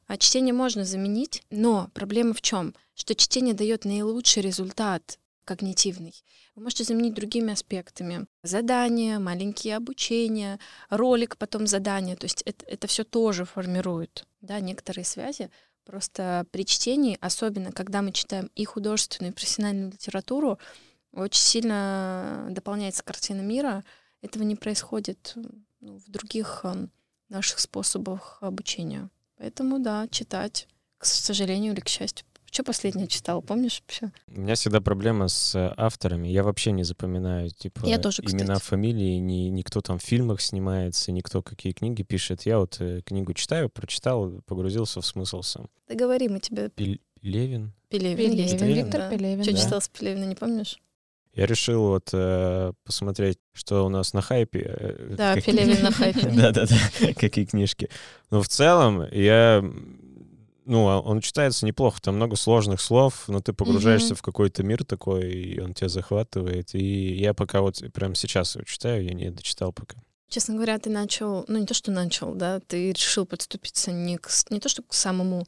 А 0.07 0.17
чтение 0.17 0.53
можно 0.53 0.85
заменить, 0.85 1.43
но 1.51 1.89
проблема 1.93 2.33
в 2.33 2.41
чем? 2.41 2.73
Что 2.95 3.13
чтение 3.15 3.53
дает 3.53 3.85
наилучший 3.85 4.41
результат 4.41 5.19
когнитивный. 5.49 6.13
Вы 6.55 6.61
можете 6.61 6.83
заменить 6.83 7.15
другими 7.15 7.51
аспектами. 7.51 8.27
Задания, 8.43 9.17
маленькие 9.17 9.77
обучения, 9.77 10.59
ролик, 10.91 11.37
потом 11.37 11.65
задание. 11.65 12.15
То 12.15 12.25
есть 12.25 12.43
это, 12.43 12.63
это 12.67 12.85
все 12.85 13.03
тоже 13.03 13.45
формирует 13.45 14.27
да, 14.41 14.59
некоторые 14.59 15.05
связи. 15.05 15.49
Просто 15.85 16.45
при 16.51 16.67
чтении, 16.67 17.17
особенно 17.19 17.71
когда 17.71 18.03
мы 18.03 18.11
читаем 18.11 18.51
и 18.53 18.63
художественную, 18.63 19.31
и 19.31 19.35
профессиональную 19.35 19.91
литературу, 19.91 20.59
очень 21.13 21.41
сильно 21.41 22.45
дополняется 22.51 23.03
картина 23.03 23.41
мира. 23.41 23.83
Этого 24.21 24.43
не 24.43 24.55
происходит 24.55 25.33
ну, 25.79 25.97
в 25.97 26.11
других 26.11 26.61
эм, 26.63 26.91
наших 27.29 27.59
способах 27.59 28.37
обучения. 28.41 29.09
Поэтому, 29.37 29.79
да, 29.79 30.07
читать, 30.09 30.67
к 30.99 31.05
сожалению 31.05 31.73
или 31.73 31.79
к 31.79 31.87
счастью. 31.87 32.27
Что 32.51 32.63
последнее 32.63 33.07
читал, 33.07 33.41
помнишь 33.41 33.81
вообще? 33.81 34.11
У 34.27 34.41
меня 34.41 34.55
всегда 34.55 34.81
проблема 34.81 35.27
с 35.27 35.53
э, 35.55 35.71
авторами. 35.77 36.27
Я 36.27 36.43
вообще 36.43 36.71
не 36.71 36.83
запоминаю, 36.83 37.49
типа, 37.51 37.85
Я 37.85 37.99
тоже, 37.99 38.23
имена, 38.23 38.55
кстати. 38.55 38.61
фамилии, 38.69 39.17
ни, 39.17 39.49
никто 39.49 39.81
там 39.81 39.99
в 39.99 40.03
фильмах 40.03 40.41
снимается, 40.41 41.11
никто 41.11 41.41
какие 41.43 41.73
книги 41.73 42.01
пишет. 42.03 42.43
Я 42.47 42.59
вот 42.59 42.77
э, 42.79 43.01
книгу 43.05 43.33
читаю, 43.33 43.69
прочитал, 43.69 44.41
погрузился 44.47 45.01
в 45.01 45.05
смысл 45.05 45.41
сам. 45.43 45.67
Да 45.87 45.95
говори, 45.95 46.27
мы 46.27 46.39
тебе 46.39 46.69
Пел- 46.69 46.99
Пелевин. 47.21 47.73
Пелевин. 47.89 48.31
есть 48.31 48.57
Пелевин, 48.57 48.59
такой, 48.59 48.73
Виктор 48.83 49.01
да. 49.01 49.09
Пелевин. 49.09 49.43
Что 49.43 49.53
да. 49.53 49.57
читал 49.59 49.81
с 49.81 49.89
Пелевина, 49.89 50.25
не 50.25 50.35
помнишь? 50.35 50.79
Я 51.33 51.45
решил 51.45 51.81
вот 51.89 52.09
э, 52.13 52.73
посмотреть, 52.83 53.37
что 53.53 53.85
у 53.85 53.89
нас 53.89 54.13
на 54.13 54.21
хайпе. 54.21 54.59
э, 54.65 55.15
Да, 55.15 55.35
Пелевин 55.39 55.83
на 55.83 55.91
хайпе. 55.91 56.21
Да-да-да, 56.35 57.13
какие 57.13 57.45
книжки. 57.45 57.89
Но 58.31 58.41
в 58.41 58.47
целом 58.47 59.05
я... 59.11 59.63
Ну, 60.69 60.87
а 60.87 60.99
он 61.01 61.19
читается 61.19 61.65
неплохо, 61.65 61.99
там 61.99 62.15
много 62.17 62.35
сложных 62.35 62.79
слов, 62.79 63.23
но 63.27 63.41
ты 63.41 63.53
погружаешься 63.53 64.09
Мгм. 64.09 64.15
в 64.17 64.21
какой-то 64.21 64.61
мир 64.61 64.83
такой, 64.85 65.31
и 65.31 65.59
он 65.59 65.73
тебя 65.73 65.89
захватывает. 65.89 66.75
И 66.75 67.15
я 67.15 67.33
пока 67.33 67.61
вот 67.61 67.81
прямо 67.91 68.13
сейчас 68.13 68.53
его 68.53 68.63
читаю, 68.65 69.03
я 69.03 69.13
не 69.15 69.31
дочитал 69.31 69.73
пока. 69.73 69.97
Честно 70.27 70.53
говоря, 70.53 70.77
ты 70.77 70.91
начал, 70.91 71.43
ну 71.47 71.57
не 71.57 71.65
то, 71.65 71.73
что 71.73 71.89
начал, 71.89 72.35
да, 72.35 72.59
ты 72.59 72.91
решил 72.91 73.25
подступиться 73.25 73.91
не, 73.91 74.17
к, 74.17 74.29
не 74.51 74.59
то, 74.59 74.69
что 74.69 74.83
к 74.83 74.93
самому 74.93 75.47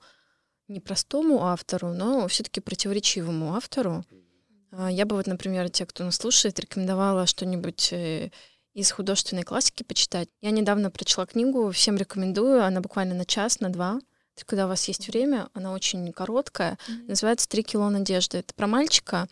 непростому 0.68 1.44
автору, 1.44 1.94
но 1.94 2.28
все-таки 2.28 2.60
противоречивому 2.60 3.54
автору. 3.54 4.04
А, 4.72 4.90
Я 4.90 5.06
бы 5.06 5.16
вот, 5.16 5.28
например, 5.28 5.70
те, 5.70 5.86
кто 5.86 6.04
нас 6.04 6.16
слушает, 6.16 6.60
рекомендовала 6.60 7.28
что-нибудь 7.28 7.90
э, 7.94 8.32
из 8.74 8.90
художественной 8.92 9.44
классики 9.44 9.84
почитать. 9.84 10.30
Я 10.42 10.50
недавно 10.50 10.90
прочла 10.90 11.28
книгу, 11.28 11.70
всем 11.70 11.98
рекомендую, 11.98 12.64
она 12.64 12.82
буквально 12.82 13.14
на 13.14 13.26
час, 13.26 13.60
на 13.60 13.70
два. 13.70 14.00
Есть, 14.42 14.48
Когда 14.48 14.66
у 14.66 14.70
вас 14.70 14.88
есть 14.88 15.08
время, 15.08 15.50
она 15.54 15.72
очень 15.72 16.12
короткая, 16.12 16.78
называется 17.08 17.48
«Три 17.48 17.64
кило 17.64 17.90
надежды». 17.90 18.40
Это 18.40 18.54
про 18.56 18.68
мальчика, 18.68 19.28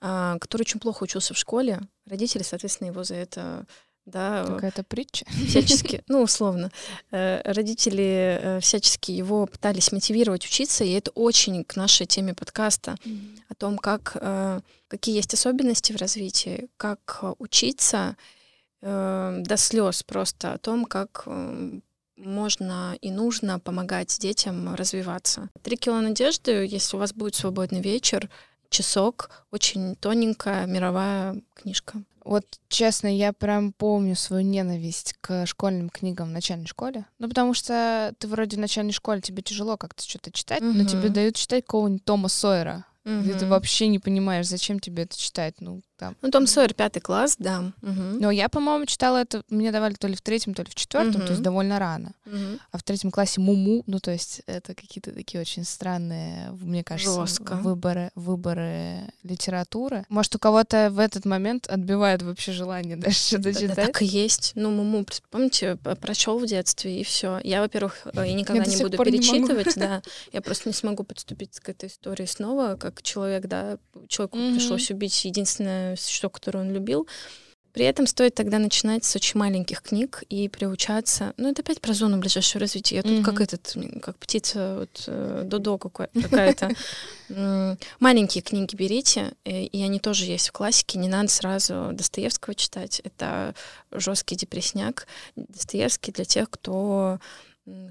а, 0.00 0.38
который 0.38 0.62
очень 0.62 0.80
плохо 0.80 1.04
учился 1.04 1.32
в 1.32 1.38
школе. 1.38 1.80
Родители, 2.06 2.42
соответственно, 2.42 2.88
его 2.88 3.04
за 3.04 3.14
это 3.14 3.66
да, 4.06 4.44
Какая-то 4.44 4.84
притча. 4.84 5.24
всячески, 5.48 6.04
ну, 6.08 6.20
условно, 6.20 6.70
э, 7.10 7.40
родители 7.50 8.38
э, 8.38 8.60
всячески 8.60 9.12
его 9.12 9.46
пытались 9.46 9.92
мотивировать 9.92 10.44
учиться, 10.44 10.84
и 10.84 10.92
это 10.92 11.10
очень 11.12 11.64
к 11.64 11.74
нашей 11.76 12.04
теме 12.04 12.34
подкаста 12.34 12.96
о 13.48 13.54
том, 13.54 13.78
как, 13.78 14.18
э, 14.20 14.60
какие 14.88 15.16
есть 15.16 15.32
особенности 15.32 15.94
в 15.94 15.96
развитии, 15.96 16.68
как 16.76 17.20
э, 17.22 17.32
учиться, 17.38 18.18
э, 18.82 19.36
до 19.38 19.56
слез 19.56 20.02
просто 20.02 20.52
о 20.52 20.58
том, 20.58 20.84
как 20.84 21.22
э, 21.24 21.80
можно 22.16 22.96
и 23.00 23.10
нужно 23.10 23.58
помогать 23.58 24.16
детям 24.20 24.74
развиваться. 24.74 25.50
«Три 25.62 25.76
кило 25.76 26.00
надежды», 26.00 26.66
если 26.66 26.96
у 26.96 26.98
вас 27.00 27.12
будет 27.12 27.34
свободный 27.34 27.80
вечер, 27.80 28.30
часок, 28.70 29.30
очень 29.50 29.96
тоненькая 29.96 30.66
мировая 30.66 31.40
книжка. 31.54 32.02
Вот 32.24 32.44
честно, 32.68 33.14
я 33.14 33.34
прям 33.34 33.72
помню 33.72 34.16
свою 34.16 34.42
ненависть 34.42 35.14
к 35.20 35.44
школьным 35.46 35.90
книгам 35.90 36.28
в 36.28 36.32
начальной 36.32 36.66
школе. 36.66 37.04
Ну, 37.18 37.28
потому 37.28 37.52
что 37.52 38.14
ты 38.18 38.26
вроде 38.26 38.56
в 38.56 38.60
начальной 38.60 38.92
школе, 38.92 39.20
тебе 39.20 39.42
тяжело 39.42 39.76
как-то 39.76 40.02
что-то 40.02 40.32
читать, 40.32 40.62
но 40.62 40.70
Мгм. 40.70 40.86
тебе 40.86 41.10
дают 41.10 41.36
читать 41.36 41.64
какого-нибудь 41.66 42.04
Тома 42.04 42.28
Сойера. 42.28 42.86
Где 43.04 43.34
ты 43.34 43.46
вообще 43.46 43.88
не 43.88 43.98
понимаешь, 43.98 44.48
зачем 44.48 44.80
тебе 44.80 45.02
это 45.02 45.18
читать. 45.18 45.60
Ну, 45.60 45.82
там. 45.96 46.16
Ну, 46.22 46.30
Том 46.30 46.46
Сойер, 46.46 46.74
пятый 46.74 47.00
класс, 47.00 47.36
да. 47.38 47.72
Мгм. 47.82 48.18
Но 48.20 48.30
я, 48.30 48.48
по-моему, 48.48 48.86
читала 48.86 49.18
это, 49.18 49.42
мне 49.48 49.72
давали 49.72 49.94
то 49.94 50.08
ли 50.08 50.14
в 50.14 50.20
третьем, 50.22 50.54
то 50.54 50.62
ли 50.62 50.68
в 50.70 50.74
четвертом, 50.74 51.22
то 51.22 51.30
есть 51.30 51.42
довольно 51.42 51.78
рано. 51.78 52.12
Мгм. 52.24 52.58
А 52.72 52.78
в 52.78 52.82
третьем 52.82 53.10
классе 53.10 53.40
Муму, 53.40 53.82
ну, 53.86 53.98
то 54.00 54.10
есть 54.10 54.42
это 54.46 54.74
какие-то 54.74 55.12
такие 55.12 55.40
очень 55.40 55.64
странные, 55.64 56.50
мне 56.52 56.82
кажется, 56.82 57.26
Жестко. 57.26 57.54
выборы, 57.56 58.10
выборы 58.14 59.00
литературы. 59.22 60.04
Может, 60.08 60.34
у 60.36 60.38
кого-то 60.38 60.88
в 60.90 60.98
этот 60.98 61.24
момент 61.24 61.66
отбивает 61.68 62.22
вообще 62.22 62.52
желание 62.52 62.96
дальше 62.96 63.26
что-то 63.28 63.42
Да, 63.44 63.52
да, 63.52 63.60
читать? 63.60 63.76
так 63.76 64.02
и 64.02 64.06
есть. 64.06 64.52
Ну, 64.54 64.70
Муму, 64.70 65.04
помните, 65.30 65.76
прочел 66.00 66.38
в 66.38 66.46
детстве, 66.46 67.00
и 67.00 67.04
все. 67.04 67.40
Я, 67.44 67.60
во-первых, 67.60 68.06
э, 68.12 68.28
и 68.28 68.32
никогда 68.34 68.64
до 68.64 68.70
не 68.70 68.82
буду 68.82 68.96
пор 68.96 69.06
не 69.10 69.18
перечитывать, 69.18 69.74
да. 69.76 70.02
Я 70.32 70.40
просто 70.40 70.68
не 70.68 70.72
смогу 70.74 71.04
подступить 71.04 71.60
к 71.60 71.68
этой 71.68 71.88
истории 71.88 72.26
снова, 72.26 72.76
как 72.76 73.02
человек, 73.02 73.46
да, 73.46 73.78
человеку 74.08 74.38
Мгм. 74.38 74.54
пришлось 74.54 74.90
убить 74.90 75.24
единственное 75.24 75.83
существо, 75.96 76.30
которое 76.30 76.60
он 76.60 76.72
любил. 76.72 77.06
При 77.72 77.84
этом 77.84 78.06
стоит 78.06 78.36
тогда 78.36 78.60
начинать 78.60 79.04
с 79.04 79.16
очень 79.16 79.36
маленьких 79.40 79.82
книг 79.82 80.22
и 80.28 80.48
приучаться. 80.48 81.34
Ну, 81.38 81.50
это 81.50 81.62
опять 81.62 81.80
про 81.80 81.92
зону 81.92 82.18
ближайшего 82.18 82.60
развития. 82.60 82.96
Я 82.96 83.02
тут 83.02 83.24
как 83.24 83.34
Мгм. 83.34 83.42
этот, 83.42 83.76
как 84.00 84.16
птица, 84.18 84.76
вот, 84.78 85.04
э, 85.08 85.42
Додо 85.44 85.78
какая-то. 85.78 86.70
Маленькие 88.00 88.42
книги 88.42 88.76
берите, 88.76 89.32
э, 89.44 89.62
и 89.64 89.82
они 89.82 89.98
тоже 89.98 90.24
есть 90.24 90.50
в 90.50 90.52
классике. 90.52 90.98
Не 91.00 91.08
надо 91.08 91.28
сразу 91.28 91.90
Достоевского 91.92 92.54
читать. 92.54 93.00
Это 93.02 93.56
жесткий 93.90 94.36
депресняк. 94.36 95.08
Достоевский 95.34 96.12
для 96.12 96.24
тех, 96.24 96.50
кто 96.50 97.18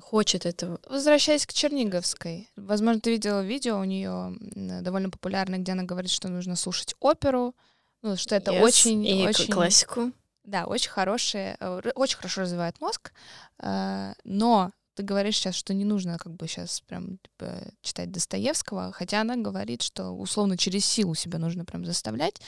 хочет 0.01 0.45
этого. 0.45 0.79
Возвращаясь 0.87 1.45
к 1.47 1.51
Черниговской, 1.51 2.47
возможно, 2.55 3.01
ты 3.01 3.11
видела 3.11 3.41
видео 3.43 3.79
у 3.79 3.83
нее 3.83 4.33
довольно 4.81 5.09
популярное, 5.09 5.59
где 5.59 5.71
она 5.71 5.83
говорит, 5.83 6.11
что 6.11 6.29
нужно 6.29 6.55
слушать 6.55 6.93
оперу, 6.99 7.55
ну, 8.03 8.15
что 8.15 8.35
это 8.35 8.51
Yes, 8.51 8.61
очень, 8.61 9.05
и 9.05 9.25
очень, 9.27 9.51
классику. 9.51 10.11
да, 10.43 10.65
очень 10.65 10.91
хорошие, 10.91 11.57
э, 11.59 11.81
очень 11.95 12.17
хорошо 12.17 12.41
развивает 12.41 12.79
мозг, 12.81 13.11
э, 13.59 14.13
но 14.23 14.71
ты 14.95 15.01
говоришь 15.01 15.37
сейчас, 15.37 15.55
что 15.55 15.73
не 15.73 15.85
нужно 15.85 16.19
как 16.19 16.35
бы 16.35 16.47
сейчас 16.47 16.81
прям 16.81 17.17
типа, 17.17 17.63
читать 17.81 18.11
Достоевского, 18.11 18.91
хотя 18.91 19.21
она 19.21 19.35
говорит, 19.37 19.81
что 19.81 20.11
условно 20.11 20.55
через 20.55 20.85
силу 20.85 21.15
себя 21.15 21.39
нужно 21.39 21.65
прям 21.65 21.83
заставлять, 21.83 22.39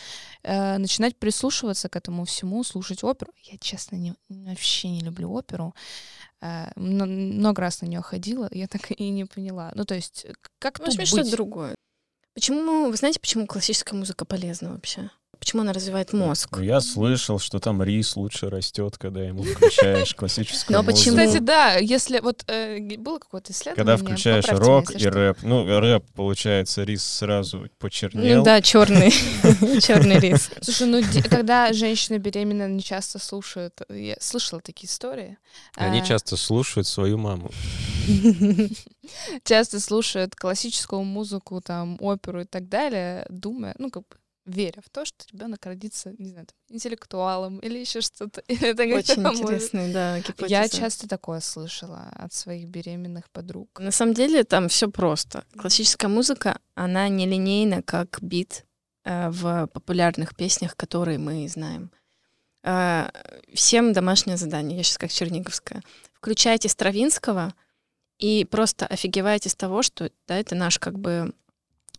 э, 0.44 0.78
начинать 0.78 1.18
прислушиваться 1.18 1.90
к 1.90 1.96
этому 1.96 2.26
всему, 2.26 2.64
слушать 2.64 3.04
оперу. 3.04 3.34
Я, 3.46 3.58
честно, 3.58 3.96
не, 3.96 4.14
вообще 4.30 4.90
не 4.90 5.00
люблю 5.02 5.32
оперу. 5.34 5.74
Э, 6.42 6.68
мно- 6.76 7.08
много 7.08 7.62
раз 7.62 7.82
на 7.82 7.88
нее 7.88 8.04
ходила, 8.04 8.48
я 8.52 8.68
так 8.68 8.92
и 8.92 9.10
не 9.10 9.26
поняла. 9.26 9.72
Ну, 9.74 9.84
то 9.86 9.96
есть, 9.96 10.28
как 10.60 10.78
Ну, 10.78 10.86
тут 10.86 10.94
возьми 10.98 11.06
что-то 11.08 11.24
быть? 11.24 11.32
другое. 11.32 11.76
Почему, 12.36 12.90
вы 12.92 12.96
знаете, 12.98 13.20
почему 13.20 13.48
классическая 13.48 13.96
музыка 13.96 14.24
полезна 14.26 14.72
вообще? 14.74 15.10
Почему 15.40 15.62
она 15.62 15.74
развивает 15.74 16.14
мозг? 16.14 16.58
Ну, 16.58 16.64
Я 16.64 16.82
слышал, 16.82 17.40
что 17.40 17.60
там 17.60 17.82
рис 17.84 18.16
лучше 18.16 18.50
растет, 18.50 18.98
когда 18.98 19.22
ему 19.22 19.44
включаешь 19.44 20.14
классическую 20.16 20.76
Но 20.78 20.84
музыку. 20.84 20.98
почему? 20.98 21.18
Кстати, 21.18 21.38
да, 21.40 21.76
если 21.76 22.20
вот 22.20 22.44
э, 22.48 22.80
было 22.98 23.20
какое-то 23.20 23.52
исследование... 23.52 23.76
Когда 23.76 23.98
включаешь 23.98 24.48
меня, 24.48 24.58
рок 24.58 24.92
и 24.92 25.00
что. 25.00 25.10
рэп, 25.12 25.38
ну, 25.44 25.80
рэп, 25.80 26.04
получается, 26.14 26.84
рис 26.84 27.04
сразу 27.04 27.68
почернел. 27.80 28.40
Ну 28.40 28.44
да, 28.44 28.62
черный. 28.62 29.12
Черный 29.82 30.20
рис. 30.20 30.50
Слушай, 30.62 30.88
ну 30.88 31.02
когда 31.30 31.72
женщина 31.74 32.18
беременна, 32.18 32.68
не 32.68 32.82
часто 32.82 33.20
слушают. 33.20 33.82
Я 33.90 34.16
слышала 34.20 34.62
такие 34.62 34.88
истории. 34.90 35.38
Они 35.76 36.02
А, 36.02 36.06
часто 36.06 36.38
слушают 36.38 36.88
свою 36.88 37.18
маму. 37.18 37.52
часто 39.44 39.80
слушают 39.80 40.36
классическую 40.36 41.04
музыку, 41.04 41.62
там 41.62 41.98
оперу 42.00 42.42
и 42.42 42.46
так 42.46 42.68
далее, 42.70 43.26
думая, 43.30 43.76
ну 43.78 43.90
как 43.90 44.04
бы 44.04 44.16
веря 44.46 44.82
в 44.86 44.90
то, 44.90 45.06
что 45.06 45.26
ребенок 45.32 45.66
родится, 45.66 46.14
не 46.18 46.30
знаю, 46.30 46.46
там, 46.46 46.56
интеллектуалом 46.76 47.60
или 47.60 47.80
еще 47.80 48.02
что-то. 48.02 48.42
Очень 48.48 49.28
интересный, 49.28 49.92
да, 49.92 50.18
Я 50.18 50.22
гипотеза. 50.22 50.70
часто 50.70 51.08
такое 51.08 51.40
слышала 51.40 52.10
от 52.14 52.34
своих 52.34 52.68
беременных 52.68 53.30
подруг. 53.30 53.80
На 53.80 53.92
самом 53.92 54.14
деле 54.14 54.44
там 54.44 54.70
все 54.70 54.90
просто. 54.90 55.46
Классическая 55.58 56.08
музыка, 56.08 56.60
она 56.76 57.10
нелинейна, 57.10 57.82
как 57.82 58.20
бит 58.22 58.66
э, 59.04 59.30
в 59.30 59.68
популярных 59.68 60.36
песнях, 60.36 60.76
которые 60.76 61.18
мы 61.18 61.48
знаем. 61.50 61.92
Э, 62.64 63.10
всем 63.54 63.94
домашнее 63.94 64.38
задание, 64.38 64.78
я 64.78 64.84
сейчас 64.84 64.98
как 64.98 65.12
Черниговская. 65.12 65.82
Включайте 66.14 66.70
Стравинского 66.70 67.54
и 68.20 68.46
просто 68.46 68.86
офигевайте 68.86 69.50
с 69.50 69.56
того, 69.56 69.84
что 69.84 70.10
да, 70.28 70.38
это 70.38 70.56
наш 70.56 70.80
как 70.80 70.98
бы 70.98 71.34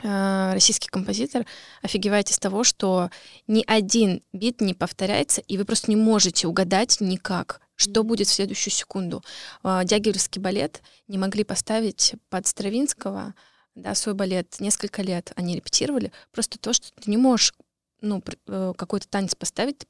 российский 0.02 0.88
композитор, 0.88 1.46
офигевайте 1.82 2.34
с 2.34 2.38
того, 2.38 2.64
что 2.64 3.10
ни 3.46 3.64
один 3.66 4.22
бит 4.32 4.60
не 4.60 4.74
повторяется, 4.74 5.40
и 5.40 5.56
вы 5.56 5.64
просто 5.64 5.90
не 5.90 5.96
можете 5.96 6.46
угадать 6.46 7.00
никак, 7.00 7.60
что 7.76 8.02
будет 8.02 8.28
в 8.28 8.32
следующую 8.32 8.72
секунду. 8.72 9.22
А, 9.62 9.84
Дягилевский 9.84 10.40
балет 10.40 10.82
не 11.08 11.18
могли 11.18 11.44
поставить 11.44 12.14
под 12.30 12.46
Стравинского 12.46 13.34
да, 13.74 13.94
свой 13.94 14.14
балет 14.14 14.56
несколько 14.58 15.02
лет. 15.02 15.32
Они 15.36 15.54
репетировали. 15.54 16.10
Просто 16.32 16.58
то, 16.58 16.72
что 16.72 16.88
ты 17.00 17.10
не 17.10 17.16
можешь 17.16 17.54
ну, 18.00 18.22
э, 18.46 18.72
какой-то 18.76 19.06
танец 19.08 19.34
поставить, 19.34 19.86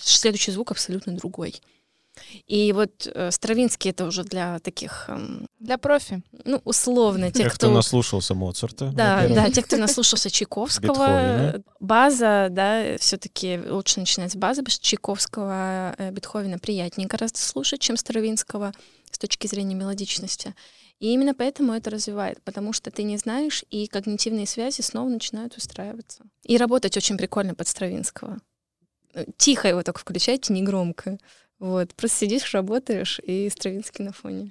следующий 0.00 0.52
звук 0.52 0.70
абсолютно 0.70 1.14
другой. 1.14 1.60
И 2.46 2.72
вот 2.72 3.06
э, 3.12 3.30
Стравинский 3.30 3.90
это 3.90 4.04
уже 4.06 4.24
для 4.24 4.58
таких, 4.60 5.04
эм, 5.08 5.46
Для 5.58 5.78
профи. 5.78 6.22
ну, 6.44 6.60
условно, 6.64 7.30
тех, 7.30 7.44
Тех, 7.46 7.54
кто 7.54 7.70
наслушался 7.70 8.34
Моцарта. 8.34 8.86
да, 8.94 9.16
во-первых. 9.22 9.36
да, 9.44 9.50
те, 9.50 9.62
кто 9.62 9.76
наслушался 9.76 10.30
Чайковского, 10.30 10.88
Бетховена. 10.88 11.54
база, 11.80 12.48
да, 12.50 12.96
все-таки 12.98 13.58
лучше 13.68 14.00
начинать 14.00 14.32
с 14.32 14.36
базы, 14.36 14.62
потому 14.62 14.72
что 14.72 14.84
Чайковского, 14.84 15.94
э, 15.98 16.10
Бетховена 16.10 16.58
приятнее 16.58 17.08
гораздо 17.08 17.38
слушать, 17.38 17.80
чем 17.80 17.96
Стравинского 17.96 18.72
с 19.10 19.18
точки 19.18 19.46
зрения 19.46 19.74
мелодичности. 19.74 20.54
И 20.98 21.12
именно 21.12 21.34
поэтому 21.34 21.74
это 21.74 21.90
развивает, 21.90 22.42
потому 22.42 22.72
что 22.72 22.90
ты 22.90 23.02
не 23.02 23.18
знаешь, 23.18 23.64
и 23.70 23.86
когнитивные 23.86 24.46
связи 24.46 24.80
снова 24.80 25.10
начинают 25.10 25.54
устраиваться. 25.56 26.24
И 26.44 26.56
работать 26.56 26.96
очень 26.96 27.18
прикольно 27.18 27.54
под 27.54 27.68
Стравинского. 27.68 28.38
Э, 29.14 29.26
Тихо 29.36 29.68
его 29.68 29.82
только 29.82 30.00
включайте, 30.00 30.52
не 30.54 30.62
громко. 30.62 31.18
Вот, 31.58 31.94
просто 31.94 32.18
сидишь, 32.18 32.52
работаешь, 32.52 33.18
и 33.22 33.48
Стравинский 33.48 34.04
на 34.04 34.12
фоне. 34.12 34.50